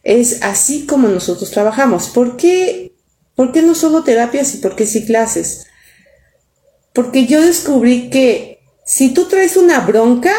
Es 0.02 0.42
así 0.42 0.84
como 0.84 1.08
nosotros 1.08 1.50
trabajamos. 1.50 2.08
¿Por 2.08 2.36
qué, 2.36 2.94
¿Por 3.34 3.52
qué 3.52 3.62
no 3.62 3.74
solo 3.74 4.04
terapias 4.04 4.54
y 4.54 4.58
por 4.58 4.76
qué 4.76 4.84
sí 4.84 5.06
clases? 5.06 5.66
Porque 6.94 7.26
yo 7.26 7.44
descubrí 7.44 8.08
que 8.08 8.60
si 8.86 9.12
tú 9.12 9.26
traes 9.26 9.56
una 9.58 9.80
bronca, 9.80 10.32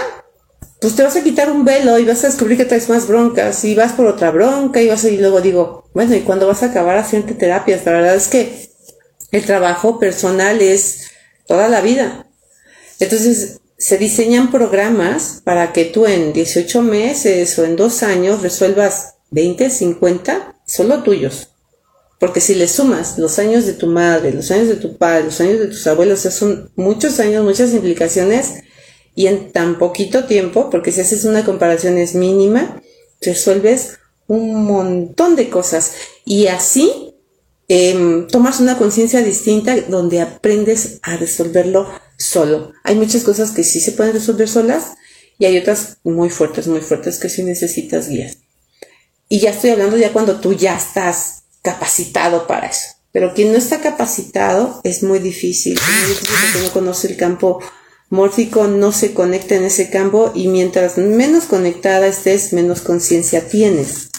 pues 0.80 0.96
te 0.96 1.04
vas 1.04 1.16
a 1.16 1.24
quitar 1.24 1.52
un 1.52 1.66
velo 1.66 2.00
y 2.00 2.06
vas 2.06 2.24
a 2.24 2.28
descubrir 2.28 2.58
que 2.58 2.66
traes 2.66 2.90
más 2.90 3.08
broncas 3.08 3.64
y 3.66 3.76
vas 3.76 3.92
por 3.92 4.08
otra 4.08 4.32
bronca 4.32 4.82
y 4.82 4.88
vas 4.88 5.04
a, 5.04 5.10
y 5.10 5.18
luego 5.18 5.42
digo, 5.42 5.90
bueno, 5.94 6.16
¿y 6.16 6.22
cuando 6.22 6.48
vas 6.48 6.64
a 6.64 6.68
acabar 6.68 6.98
haciendo 6.98 7.36
terapias? 7.36 7.86
La 7.86 7.92
verdad 7.92 8.16
es 8.16 8.28
que 8.28 8.70
el 9.32 9.46
trabajo 9.46 10.00
personal 10.00 10.62
es 10.62 11.12
toda 11.46 11.68
la 11.68 11.82
vida. 11.82 12.28
Entonces, 13.00 13.60
se 13.78 13.98
diseñan 13.98 14.52
programas 14.52 15.42
para 15.44 15.74
que 15.74 15.84
tú 15.86 16.06
en 16.06 16.32
18 16.32 16.82
meses 16.82 17.60
o 17.60 17.66
en 17.66 17.76
dos 17.76 18.02
años 18.04 18.42
resuelvas 18.42 19.16
20, 19.32 19.70
50, 19.70 20.56
solo 20.66 21.04
tuyos. 21.04 21.50
Porque 22.20 22.42
si 22.42 22.56
le 22.56 22.68
sumas 22.68 23.18
los 23.18 23.40
años 23.40 23.66
de 23.66 23.74
tu 23.74 23.88
madre, 23.88 24.32
los 24.32 24.50
años 24.52 24.68
de 24.68 24.76
tu 24.76 24.98
padre, 24.98 25.26
los 25.26 25.42
años 25.42 25.60
de 25.60 25.68
tus 25.68 25.86
abuelos, 25.88 26.22
son 26.22 26.72
muchos 26.76 27.20
años, 27.20 27.44
muchas 27.44 27.74
implicaciones, 27.74 28.54
y 29.16 29.28
en 29.28 29.52
tan 29.52 29.78
poquito 29.80 30.26
tiempo, 30.26 30.70
porque 30.70 30.92
si 30.92 31.02
haces 31.02 31.26
una 31.26 31.46
comparación 31.46 31.98
es 31.98 32.16
mínima, 32.16 32.82
resuelves 33.22 33.98
un 34.28 34.66
montón 34.66 35.36
de 35.36 35.50
cosas. 35.50 35.94
Y 36.26 36.48
así 36.48 37.14
em, 37.68 38.28
tomas 38.28 38.60
una 38.60 38.78
conciencia 38.78 39.22
distinta 39.22 39.76
donde 39.88 40.22
aprendes 40.22 41.00
a 41.02 41.18
resolverlo 41.18 41.90
solo. 42.18 42.74
Hay 42.84 42.96
muchas 42.96 43.24
cosas 43.24 43.52
que 43.52 43.64
sí 43.64 43.80
se 43.80 43.94
pueden 43.94 44.14
resolver 44.14 44.50
solas 44.50 44.94
y 45.40 45.46
hay 45.46 45.58
otras 45.58 45.98
muy 46.04 46.30
fuertes, 46.30 46.68
muy 46.68 46.82
fuertes 46.82 47.18
que 47.18 47.30
sí 47.30 47.44
necesitas 47.44 48.10
guías. 48.10 48.38
Y 49.28 49.40
ya 49.40 49.52
estoy 49.52 49.72
hablando 49.72 49.98
ya 49.98 50.14
cuando 50.14 50.40
tú 50.40 50.54
ya 50.54 50.76
estás 50.76 51.45
capacitado 51.66 52.48
para 52.48 52.68
eso. 52.68 52.96
Pero 53.12 53.34
quien 53.34 53.52
no 53.52 53.58
está 53.58 53.82
capacitado 53.82 54.80
es 54.84 55.04
muy 55.04 55.20
difícil, 55.20 55.74
es 55.74 56.08
muy 56.08 56.16
difícil 56.16 56.64
no 56.64 56.72
conoce 56.72 57.08
el 57.08 57.18
campo 57.18 57.60
mórfico, 58.10 58.68
no 58.68 58.92
se 58.92 59.14
conecta 59.14 59.56
en 59.56 59.64
ese 59.64 59.90
campo 59.90 60.32
y 60.34 60.48
mientras 60.48 60.98
menos 60.98 61.46
conectada 61.46 62.08
estés, 62.08 62.54
menos 62.54 62.82
conciencia 62.82 63.48
tienes. 63.48 64.10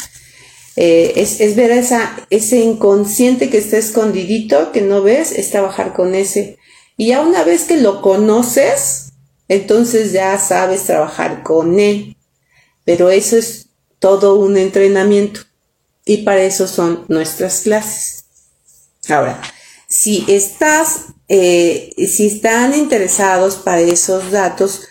Eh, 0.77 1.15
es, 1.17 1.41
es, 1.41 1.57
ver 1.57 1.71
esa, 1.71 2.27
ese 2.29 2.59
inconsciente 2.59 3.49
que 3.49 3.59
está 3.59 3.79
escondidito, 3.79 4.73
que 4.73 4.83
no 4.83 5.03
ves, 5.03 5.33
es 5.33 5.51
trabajar 5.51 5.95
con 5.95 6.15
ese. 6.15 6.59
Y 6.99 7.09
ya 7.09 7.21
una 7.21 7.45
vez 7.45 7.65
que 7.65 7.79
lo 7.79 8.03
conoces, 8.03 9.13
entonces 9.49 10.13
ya 10.13 10.39
sabes 10.39 10.85
trabajar 10.85 11.43
con 11.43 11.81
él. 11.81 12.17
Pero 12.85 13.11
eso 13.11 13.37
es 13.37 13.69
todo 13.99 14.37
un 14.37 14.57
entrenamiento. 14.57 15.41
Y 16.07 16.19
para 16.19 16.43
eso 16.43 16.69
son 16.69 17.05
nuestras 17.09 17.63
clases. 17.63 18.25
Ahora, 19.09 19.43
si 19.89 20.25
estás, 20.29 21.07
eh, 21.29 21.93
si 21.97 22.29
están 22.29 22.75
interesados 22.75 23.57
para 23.57 23.81
esos 23.81 24.31
datos, 24.31 24.89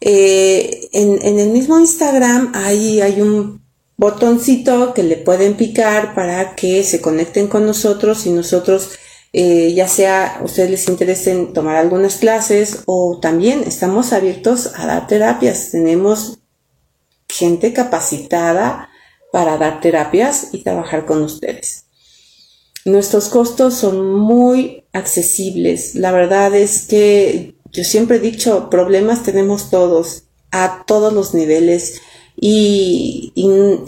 eh, 0.00 0.88
en, 0.92 1.38
el 1.38 1.50
mismo 1.50 1.78
Instagram 1.78 2.52
hay 2.54 3.20
un 3.20 3.64
botoncito 3.96 4.94
que 4.94 5.02
le 5.02 5.16
pueden 5.16 5.54
picar 5.54 6.14
para 6.14 6.54
que 6.54 6.84
se 6.84 7.00
conecten 7.00 7.48
con 7.48 7.66
nosotros 7.66 8.26
y 8.26 8.30
nosotros, 8.30 8.90
eh, 9.32 9.72
ya 9.74 9.88
sea 9.88 10.40
ustedes 10.44 10.70
les 10.70 10.88
interesen 10.88 11.52
tomar 11.52 11.76
algunas 11.76 12.16
clases 12.16 12.82
o 12.86 13.18
también 13.20 13.64
estamos 13.66 14.12
abiertos 14.12 14.70
a 14.76 14.86
dar 14.86 15.08
terapias. 15.08 15.70
Tenemos 15.72 16.38
gente 17.28 17.72
capacitada 17.72 18.88
para 19.34 19.58
dar 19.58 19.80
terapias 19.80 20.50
y 20.52 20.62
trabajar 20.62 21.06
con 21.06 21.20
ustedes. 21.24 21.86
Nuestros 22.84 23.28
costos 23.28 23.74
son 23.74 24.14
muy 24.14 24.84
accesibles. 24.92 25.96
La 25.96 26.12
verdad 26.12 26.54
es 26.54 26.82
que 26.82 27.56
yo 27.72 27.82
siempre 27.82 28.18
he 28.18 28.20
dicho, 28.20 28.70
problemas 28.70 29.24
tenemos 29.24 29.70
todos, 29.70 30.26
a 30.52 30.84
todos 30.86 31.12
los 31.12 31.34
niveles. 31.34 32.00
Y, 32.36 33.32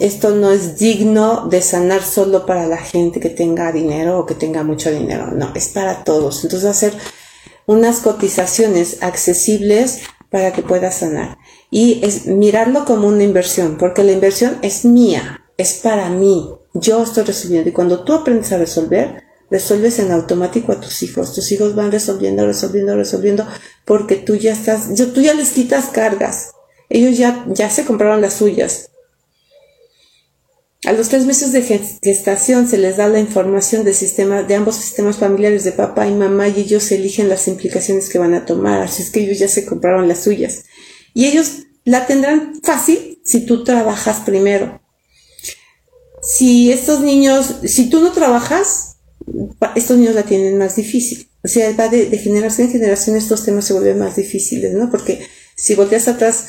esto 0.01 0.31
no 0.31 0.51
es 0.51 0.79
digno 0.79 1.47
de 1.47 1.61
sanar 1.61 2.03
solo 2.03 2.45
para 2.45 2.67
la 2.67 2.79
gente 2.79 3.21
que 3.21 3.29
tenga 3.29 3.71
dinero 3.71 4.19
o 4.19 4.25
que 4.25 4.35
tenga 4.35 4.63
mucho 4.63 4.91
dinero. 4.91 5.31
No, 5.31 5.53
es 5.55 5.69
para 5.69 6.03
todos. 6.03 6.43
Entonces 6.43 6.69
hacer 6.69 6.93
unas 7.67 7.99
cotizaciones 7.99 9.01
accesibles 9.01 10.01
para 10.29 10.51
que 10.51 10.61
pueda 10.61 10.91
sanar. 10.91 11.37
Y 11.79 12.03
es 12.03 12.25
mirarlo 12.25 12.85
como 12.85 13.07
una 13.07 13.21
inversión, 13.21 13.77
porque 13.77 14.03
la 14.03 14.11
inversión 14.11 14.57
es 14.63 14.83
mía, 14.83 15.45
es 15.57 15.73
para 15.73 16.09
mí. 16.09 16.49
Yo 16.73 17.03
estoy 17.03 17.23
resolviendo. 17.23 17.69
Y 17.69 17.71
cuando 17.71 18.03
tú 18.03 18.13
aprendes 18.13 18.51
a 18.51 18.57
resolver, 18.57 19.21
resuelves 19.51 19.99
en 19.99 20.11
automático 20.11 20.71
a 20.71 20.81
tus 20.81 21.03
hijos. 21.03 21.35
Tus 21.35 21.51
hijos 21.51 21.75
van 21.75 21.91
resolviendo, 21.91 22.47
resolviendo, 22.47 22.95
resolviendo, 22.95 23.45
porque 23.85 24.15
tú 24.15 24.33
ya 24.33 24.53
estás, 24.53 24.89
tú 25.13 25.21
ya 25.21 25.35
les 25.35 25.51
quitas 25.51 25.89
cargas. 25.89 26.49
Ellos 26.89 27.15
ya, 27.15 27.45
ya 27.47 27.69
se 27.69 27.85
compraron 27.85 28.21
las 28.21 28.33
suyas. 28.33 28.89
A 30.83 30.93
los 30.93 31.09
tres 31.09 31.27
meses 31.27 31.51
de 31.51 31.61
gestación 31.61 32.67
se 32.67 32.79
les 32.79 32.97
da 32.97 33.07
la 33.07 33.19
información 33.19 33.83
de, 33.83 33.93
sistema, 33.93 34.41
de 34.41 34.55
ambos 34.55 34.77
sistemas 34.77 35.17
familiares 35.17 35.63
de 35.63 35.73
papá 35.73 36.07
y 36.07 36.15
mamá 36.15 36.47
y 36.47 36.59
ellos 36.59 36.91
eligen 36.91 37.29
las 37.29 37.47
implicaciones 37.47 38.09
que 38.09 38.17
van 38.17 38.33
a 38.33 38.47
tomar. 38.47 38.81
Así 38.81 39.03
es 39.03 39.11
que 39.11 39.19
ellos 39.19 39.37
ya 39.37 39.47
se 39.47 39.63
compraron 39.63 40.07
las 40.07 40.23
suyas. 40.23 40.63
Y 41.13 41.25
ellos 41.25 41.66
la 41.87 42.05
tendrán 42.05 42.59
fácil 42.61 43.21
si 43.23 43.45
tú 43.45 43.63
trabajas 43.63 44.17
primero. 44.25 44.81
Si 46.21 46.69
estos 46.69 46.99
niños, 46.99 47.59
si 47.63 47.89
tú 47.89 48.01
no 48.01 48.11
trabajas, 48.11 48.97
estos 49.73 49.97
niños 49.97 50.13
la 50.13 50.23
tienen 50.23 50.57
más 50.57 50.75
difícil. 50.75 51.29
O 51.45 51.47
sea, 51.47 51.73
va 51.77 51.87
de, 51.87 52.07
de 52.07 52.17
generación 52.17 52.67
en 52.67 52.73
generación 52.73 53.15
estos 53.15 53.45
temas 53.45 53.63
se 53.63 53.71
vuelven 53.71 53.99
más 53.99 54.17
difíciles, 54.17 54.73
¿no? 54.73 54.91
Porque 54.91 55.25
si 55.55 55.75
volteas 55.75 56.09
atrás, 56.09 56.47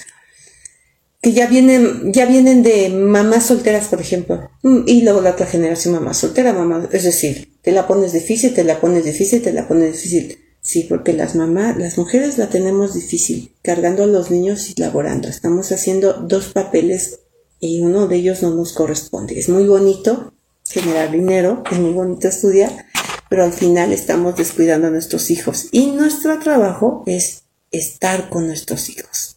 que 1.23 1.33
ya 1.33 1.47
vienen, 1.47 2.13
ya 2.13 2.27
vienen 2.27 2.65
de 2.65 2.89
mamás 2.89 3.47
solteras, 3.47 3.87
por 3.87 4.01
ejemplo, 4.01 4.51
mm, 4.65 4.81
y 4.87 5.03
luego 5.03 5.21
la 5.21 5.31
otra 5.31 5.47
generación 5.47 5.95
mamá 5.95 6.15
soltera, 6.15 6.53
mamá, 6.53 6.89
es 6.91 7.05
decir, 7.05 7.57
te 7.63 7.71
la 7.71 7.87
pones 7.87 8.13
difícil, 8.13 8.55
te 8.55 8.65
la 8.65 8.81
pones 8.81 9.05
difícil, 9.05 9.41
te 9.41 9.53
la 9.53 9.69
pones 9.69 9.93
difícil. 9.93 10.48
Sí, 10.61 10.85
porque 10.89 11.13
las 11.13 11.35
mamás, 11.35 11.77
las 11.79 11.97
mujeres 11.97 12.37
la 12.39 12.49
tenemos 12.49 12.95
difícil, 12.95 13.55
cargando 13.63 14.05
a 14.05 14.07
los 14.07 14.31
niños 14.31 14.69
y 14.69 14.81
laborando. 14.81 15.29
Estamos 15.29 15.73
haciendo 15.73 16.15
dos 16.15 16.49
papeles 16.49 17.21
y 17.61 17.81
uno 17.81 18.07
de 18.07 18.17
ellos 18.17 18.43
no 18.43 18.55
nos 18.55 18.73
corresponde. 18.73 19.39
Es 19.39 19.49
muy 19.49 19.67
bonito 19.67 20.33
generar 20.69 21.11
dinero, 21.11 21.63
es 21.71 21.79
muy 21.79 21.93
bonito 21.93 22.29
estudiar, 22.29 22.87
pero 23.31 23.45
al 23.45 23.53
final 23.53 23.93
estamos 23.93 24.37
descuidando 24.37 24.89
a 24.89 24.91
nuestros 24.91 25.31
hijos 25.31 25.69
y 25.73 25.87
nuestro 25.93 26.39
trabajo 26.39 27.03
es 27.07 27.45
estar 27.71 28.29
con 28.29 28.47
nuestros 28.47 28.91
hijos. 28.91 29.37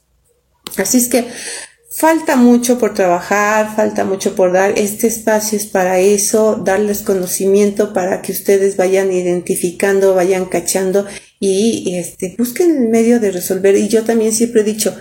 Así 0.77 0.97
es 0.97 1.07
que 1.07 1.27
falta 1.91 2.35
mucho 2.35 2.79
por 2.79 2.93
trabajar, 2.93 3.75
falta 3.75 4.05
mucho 4.05 4.35
por 4.35 4.53
dar. 4.53 4.77
Este 4.77 5.07
espacio 5.07 5.57
es 5.57 5.65
para 5.65 5.99
eso, 5.99 6.55
darles 6.55 7.01
conocimiento 7.01 7.93
para 7.93 8.21
que 8.21 8.31
ustedes 8.31 8.77
vayan 8.77 9.11
identificando, 9.11 10.15
vayan 10.15 10.45
cachando 10.45 11.05
y 11.39 11.95
este, 11.95 12.35
busquen 12.37 12.83
el 12.83 12.89
medio 12.89 13.19
de 13.19 13.31
resolver. 13.31 13.75
Y 13.75 13.87
yo 13.87 14.03
también 14.03 14.31
siempre 14.31 14.61
he 14.61 14.63
dicho, 14.63 14.95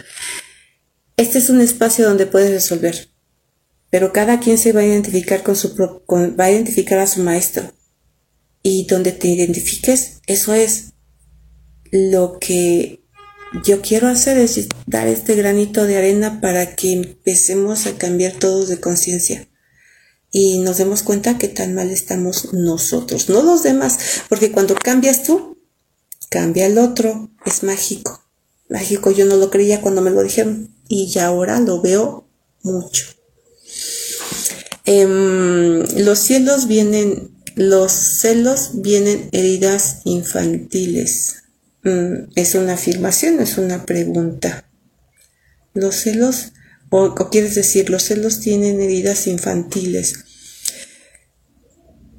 este 1.17 1.39
es 1.39 1.51
un 1.51 1.61
espacio 1.61 2.09
donde 2.09 2.27
puedes 2.27 2.51
resolver, 2.51 3.09
pero 3.91 4.13
cada 4.13 4.41
quien 4.41 4.59
se 4.59 4.73
va 4.73 4.81
a 4.81 4.87
identificar 4.87 5.43
con 5.43 5.55
su 5.55 5.77
va 5.77 6.45
a 6.45 6.51
identificar 6.51 6.99
a 6.99 7.07
su 7.07 7.21
maestro 7.21 7.73
y 8.63 8.87
donde 8.87 9.13
te 9.13 9.29
identifiques, 9.29 10.21
eso 10.27 10.55
es 10.55 10.95
lo 11.93 12.39
que 12.39 13.01
yo 13.65 13.83
quiero 13.83 14.09
hacer 14.09 14.39
es 14.39 14.69
dar 14.87 15.09
este 15.09 15.35
granito 15.35 15.85
de 15.85 15.97
arena 15.97 16.41
para 16.41 16.75
que 16.77 16.93
empecemos 16.93 17.87
a 17.87 17.99
cambiar 17.99 18.33
todos 18.33 18.69
de 18.69 18.81
conciencia 18.81 19.49
y 20.33 20.59
nos 20.59 20.79
demos 20.79 21.03
cuenta 21.03 21.39
que 21.39 21.49
tan 21.49 21.75
mal 21.75 21.91
estamos 21.91 22.53
nosotros, 22.53 23.29
no 23.29 23.43
los 23.43 23.63
demás, 23.63 23.99
porque 24.29 24.53
cuando 24.53 24.75
cambias 24.75 25.25
tú, 25.25 25.59
cambia 26.29 26.67
el 26.67 26.79
otro. 26.79 27.31
Es 27.45 27.63
mágico. 27.63 28.23
Mágico, 28.69 29.11
yo 29.11 29.27
no 29.27 29.37
lo 29.37 29.51
creía 29.51 29.81
cuando 29.81 30.01
me 30.01 30.11
lo 30.11 30.23
dijeron 30.23 30.75
y 30.89 31.09
ya 31.09 31.27
ahora 31.27 31.61
lo 31.61 31.83
veo 31.83 32.29
mucho. 32.63 33.05
Em, 34.85 35.85
los 35.99 36.19
cielos 36.19 36.69
vienen, 36.69 37.37
los 37.57 37.93
celos 37.93 38.71
vienen 38.75 39.29
heridas 39.33 40.03
infantiles. 40.05 41.40
Mm, 41.83 42.31
es 42.35 42.55
una 42.55 42.75
afirmación, 42.75 43.41
es 43.41 43.57
una 43.57 43.87
pregunta. 43.87 44.71
Los 45.73 45.97
celos, 45.97 46.53
o, 46.91 47.15
quieres 47.31 47.55
decir, 47.55 47.89
los 47.89 48.05
celos 48.05 48.41
tienen 48.41 48.81
heridas 48.81 49.27
infantiles. 49.27 50.25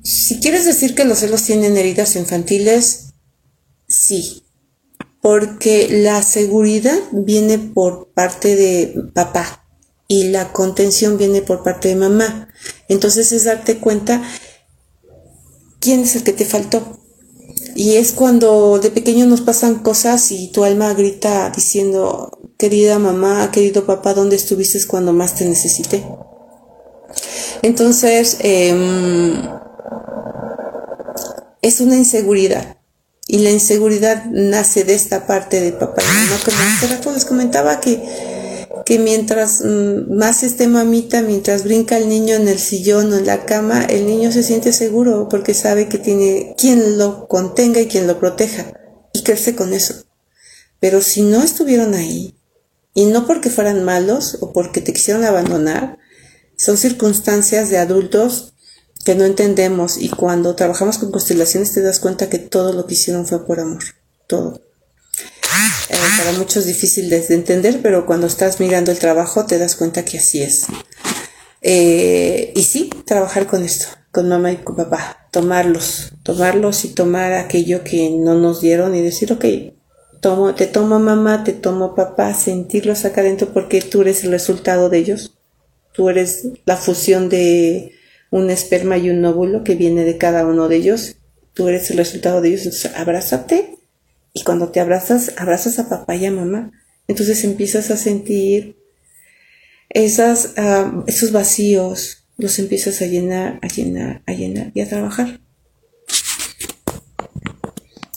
Si 0.03 0.39
quieres 0.39 0.65
decir 0.65 0.95
que 0.95 1.05
los 1.05 1.19
celos 1.19 1.43
tienen 1.43 1.77
heridas 1.77 2.15
infantiles, 2.15 3.13
sí, 3.87 4.45
porque 5.21 5.89
la 5.89 6.23
seguridad 6.23 6.97
viene 7.11 7.59
por 7.59 8.11
parte 8.13 8.55
de 8.55 8.95
papá 9.13 9.67
y 10.07 10.29
la 10.29 10.51
contención 10.51 11.17
viene 11.17 11.43
por 11.43 11.63
parte 11.63 11.89
de 11.89 11.95
mamá. 11.95 12.49
Entonces 12.87 13.31
es 13.31 13.43
darte 13.43 13.77
cuenta 13.77 14.23
quién 15.79 15.99
es 15.99 16.15
el 16.15 16.23
que 16.23 16.33
te 16.33 16.45
faltó. 16.45 17.00
Y 17.75 17.95
es 17.95 18.11
cuando 18.11 18.79
de 18.79 18.91
pequeño 18.91 19.25
nos 19.25 19.41
pasan 19.41 19.79
cosas 19.79 20.31
y 20.31 20.51
tu 20.51 20.63
alma 20.63 20.93
grita 20.93 21.51
diciendo, 21.55 22.31
querida 22.57 22.99
mamá, 22.99 23.49
querido 23.51 23.85
papá, 23.85 24.13
¿dónde 24.13 24.35
estuviste 24.35 24.79
cuando 24.87 25.13
más 25.13 25.35
te 25.35 25.45
necesité? 25.45 26.03
Entonces, 27.61 28.37
em, 28.39 29.33
es 31.61 31.79
una 31.81 31.95
inseguridad. 31.95 32.77
Y 33.27 33.39
la 33.39 33.51
inseguridad 33.51 34.25
nace 34.25 34.83
de 34.83 34.93
esta 34.95 35.25
parte 35.25 35.61
de 35.61 35.71
papá 35.71 36.01
y 36.01 36.49
mamá. 36.49 37.13
Les 37.13 37.25
comentaba 37.25 37.79
que 37.79 38.30
que 38.85 38.99
mientras 38.99 39.61
mm, 39.61 40.13
más 40.15 40.43
esté 40.43 40.67
mamita, 40.67 41.21
mientras 41.21 41.63
brinca 41.63 41.97
el 41.97 42.09
niño 42.09 42.35
en 42.35 42.47
el 42.47 42.59
sillón 42.59 43.11
o 43.13 43.17
en 43.17 43.25
la 43.25 43.45
cama, 43.45 43.83
el 43.85 44.05
niño 44.05 44.31
se 44.31 44.43
siente 44.43 44.73
seguro 44.73 45.27
porque 45.29 45.53
sabe 45.53 45.87
que 45.87 45.97
tiene 45.97 46.55
quien 46.57 46.97
lo 46.97 47.27
contenga 47.27 47.81
y 47.81 47.87
quien 47.87 48.07
lo 48.07 48.19
proteja 48.19 48.73
y 49.13 49.23
crece 49.23 49.55
con 49.55 49.73
eso. 49.73 50.05
Pero 50.79 51.01
si 51.01 51.21
no 51.21 51.43
estuvieron 51.43 51.93
ahí, 51.93 52.35
y 52.93 53.05
no 53.05 53.25
porque 53.25 53.49
fueran 53.49 53.83
malos 53.83 54.37
o 54.41 54.51
porque 54.51 54.81
te 54.81 54.93
quisieron 54.93 55.23
abandonar, 55.23 55.97
son 56.57 56.77
circunstancias 56.77 57.69
de 57.69 57.77
adultos 57.77 58.53
que 59.05 59.15
no 59.15 59.25
entendemos 59.25 59.97
y 59.97 60.09
cuando 60.09 60.55
trabajamos 60.55 60.97
con 60.97 61.11
constelaciones 61.11 61.73
te 61.73 61.81
das 61.81 61.99
cuenta 61.99 62.29
que 62.29 62.37
todo 62.37 62.73
lo 62.73 62.85
que 62.85 62.93
hicieron 62.93 63.25
fue 63.25 63.45
por 63.45 63.59
amor, 63.59 63.83
todo. 64.27 64.61
Eh, 65.89 65.95
para 66.17 66.37
muchos 66.37 66.65
difícil 66.65 67.09
de 67.09 67.25
entender, 67.29 67.79
pero 67.81 68.05
cuando 68.05 68.27
estás 68.27 68.59
mirando 68.59 68.91
el 68.91 68.99
trabajo 68.99 69.45
te 69.45 69.57
das 69.57 69.75
cuenta 69.75 70.05
que 70.05 70.17
así 70.17 70.41
es. 70.41 70.67
Eh, 71.61 72.51
y 72.55 72.63
sí, 72.63 72.89
trabajar 73.05 73.47
con 73.47 73.63
esto, 73.63 73.85
con 74.11 74.29
mamá 74.29 74.51
y 74.51 74.57
con 74.57 74.75
papá, 74.75 75.27
tomarlos, 75.31 76.13
tomarlos 76.23 76.85
y 76.85 76.89
tomar 76.89 77.33
aquello 77.33 77.83
que 77.83 78.09
no 78.09 78.35
nos 78.35 78.61
dieron 78.61 78.95
y 78.95 79.01
decir, 79.01 79.31
ok, 79.31 79.45
tomo, 80.21 80.55
te 80.55 80.67
tomo 80.67 80.99
mamá, 80.99 81.43
te 81.43 81.53
tomo 81.53 81.93
papá, 81.93 82.33
sentirlos 82.33 83.05
acá 83.05 83.21
adentro 83.21 83.53
porque 83.53 83.81
tú 83.81 84.01
eres 84.01 84.23
el 84.23 84.31
resultado 84.31 84.89
de 84.89 84.97
ellos. 84.97 85.37
Tú 85.93 86.09
eres 86.09 86.47
la 86.65 86.77
fusión 86.77 87.27
de 87.27 87.91
un 88.29 88.49
esperma 88.49 88.97
y 88.97 89.09
un 89.09 89.23
óvulo 89.25 89.63
que 89.63 89.75
viene 89.75 90.05
de 90.05 90.17
cada 90.17 90.45
uno 90.45 90.69
de 90.69 90.77
ellos. 90.77 91.17
Tú 91.53 91.67
eres 91.67 91.91
el 91.91 91.97
resultado 91.97 92.39
de 92.39 92.47
ellos. 92.49 92.61
Entonces, 92.61 92.91
abrázate 92.95 93.80
y 94.33 94.43
cuando 94.43 94.69
te 94.69 94.79
abrazas, 94.79 95.33
abrazas 95.37 95.79
a 95.79 95.89
papá 95.89 96.15
y 96.15 96.25
a 96.25 96.31
mamá. 96.31 96.71
Entonces 97.07 97.43
empiezas 97.43 97.91
a 97.91 97.97
sentir 97.97 98.77
ah, 100.57 101.03
esos 101.07 101.31
vacíos, 101.31 102.25
los 102.37 102.59
empiezas 102.59 103.01
a 103.01 103.05
llenar, 103.05 103.59
a 103.61 103.67
llenar, 103.67 104.23
a 104.25 104.33
llenar 104.33 104.71
y 104.73 104.81
a 104.81 104.89
trabajar. 104.89 105.41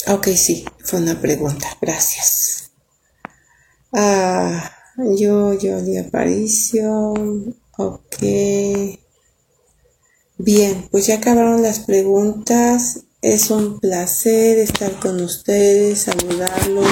Ok, 0.06 0.28
sí, 0.28 0.64
fue 0.80 1.00
una 1.00 1.20
pregunta. 1.20 1.66
Gracias. 1.80 2.72
Ah, 3.92 4.70
yo, 5.16 5.58
yo, 5.58 5.80
de 5.82 6.00
Aparicio. 6.00 7.14
Ok. 7.78 8.22
Bien, 10.36 10.88
pues 10.90 11.06
ya 11.06 11.16
acabaron 11.16 11.62
las 11.62 11.80
preguntas. 11.80 13.03
Es 13.24 13.50
un 13.50 13.80
placer 13.80 14.58
estar 14.58 15.00
con 15.00 15.18
ustedes, 15.22 16.02
saludarlos. 16.02 16.86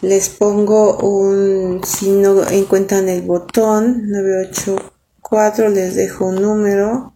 Les 0.00 0.28
pongo 0.28 0.98
un, 0.98 1.80
si 1.84 2.10
no 2.10 2.42
encuentran 2.50 3.08
el 3.08 3.22
botón 3.22 4.10
984, 4.10 5.68
les 5.68 5.94
dejo 5.94 6.26
un 6.26 6.42
número. 6.42 7.14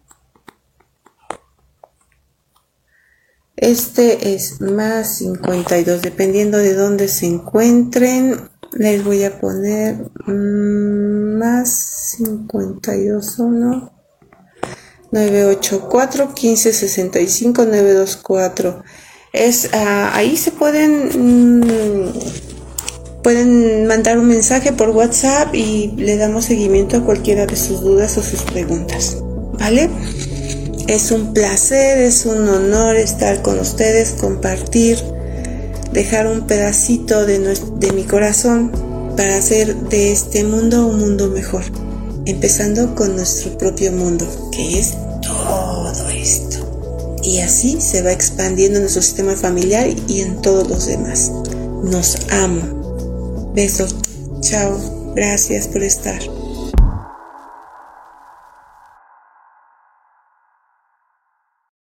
Este 3.57 4.33
es 4.33 4.61
más 4.61 5.17
52, 5.17 6.01
dependiendo 6.01 6.59
de 6.59 6.75
dónde 6.75 7.09
se 7.09 7.25
encuentren. 7.25 8.37
Les 8.71 9.03
voy 9.03 9.25
a 9.25 9.37
poner 9.37 10.09
mm, 10.27 11.37
más 11.37 12.15
52 12.15 13.39
1 13.39 13.96
984 15.11 16.27
1565 16.27 17.65
924 17.65 18.83
es 19.33 19.69
ah, 19.73 20.11
ahí 20.13 20.35
se 20.37 20.51
pueden 20.51 22.09
mm, 22.09 22.13
pueden 23.23 23.87
mandar 23.87 24.19
un 24.19 24.27
mensaje 24.27 24.73
por 24.73 24.89
WhatsApp 24.89 25.53
y 25.53 25.93
le 25.97 26.17
damos 26.17 26.45
seguimiento 26.45 26.97
a 26.97 27.03
cualquiera 27.03 27.45
de 27.45 27.55
sus 27.55 27.81
dudas 27.81 28.17
o 28.17 28.23
sus 28.23 28.41
preguntas 28.41 29.17
vale 29.53 29.89
es 30.87 31.11
un 31.11 31.33
placer 31.33 31.99
es 31.99 32.25
un 32.25 32.47
honor 32.47 32.95
estar 32.95 33.41
con 33.41 33.59
ustedes 33.59 34.11
compartir 34.11 34.97
dejar 35.91 36.27
un 36.27 36.47
pedacito 36.47 37.25
de, 37.25 37.39
de 37.39 37.91
mi 37.93 38.03
corazón 38.03 38.71
para 39.15 39.37
hacer 39.37 39.75
de 39.75 40.11
este 40.11 40.43
mundo 40.43 40.85
un 40.85 40.99
mundo 40.99 41.29
mejor 41.29 41.63
empezando 42.27 42.93
con 42.93 43.15
nuestro 43.15 43.57
propio 43.57 43.91
mundo, 43.91 44.27
que 44.51 44.79
es 44.79 44.93
todo 45.21 46.09
esto. 46.09 47.19
Y 47.23 47.39
así 47.39 47.79
se 47.81 48.01
va 48.01 48.11
expandiendo 48.11 48.77
en 48.77 48.83
nuestro 48.83 49.01
sistema 49.01 49.35
familiar 49.35 49.89
y 50.07 50.21
en 50.21 50.41
todos 50.41 50.67
los 50.67 50.85
demás. 50.85 51.31
Nos 51.83 52.17
amo. 52.29 53.51
Besos. 53.53 53.95
Chao. 54.41 55.13
Gracias 55.15 55.67
por 55.67 55.83
estar. 55.83 56.19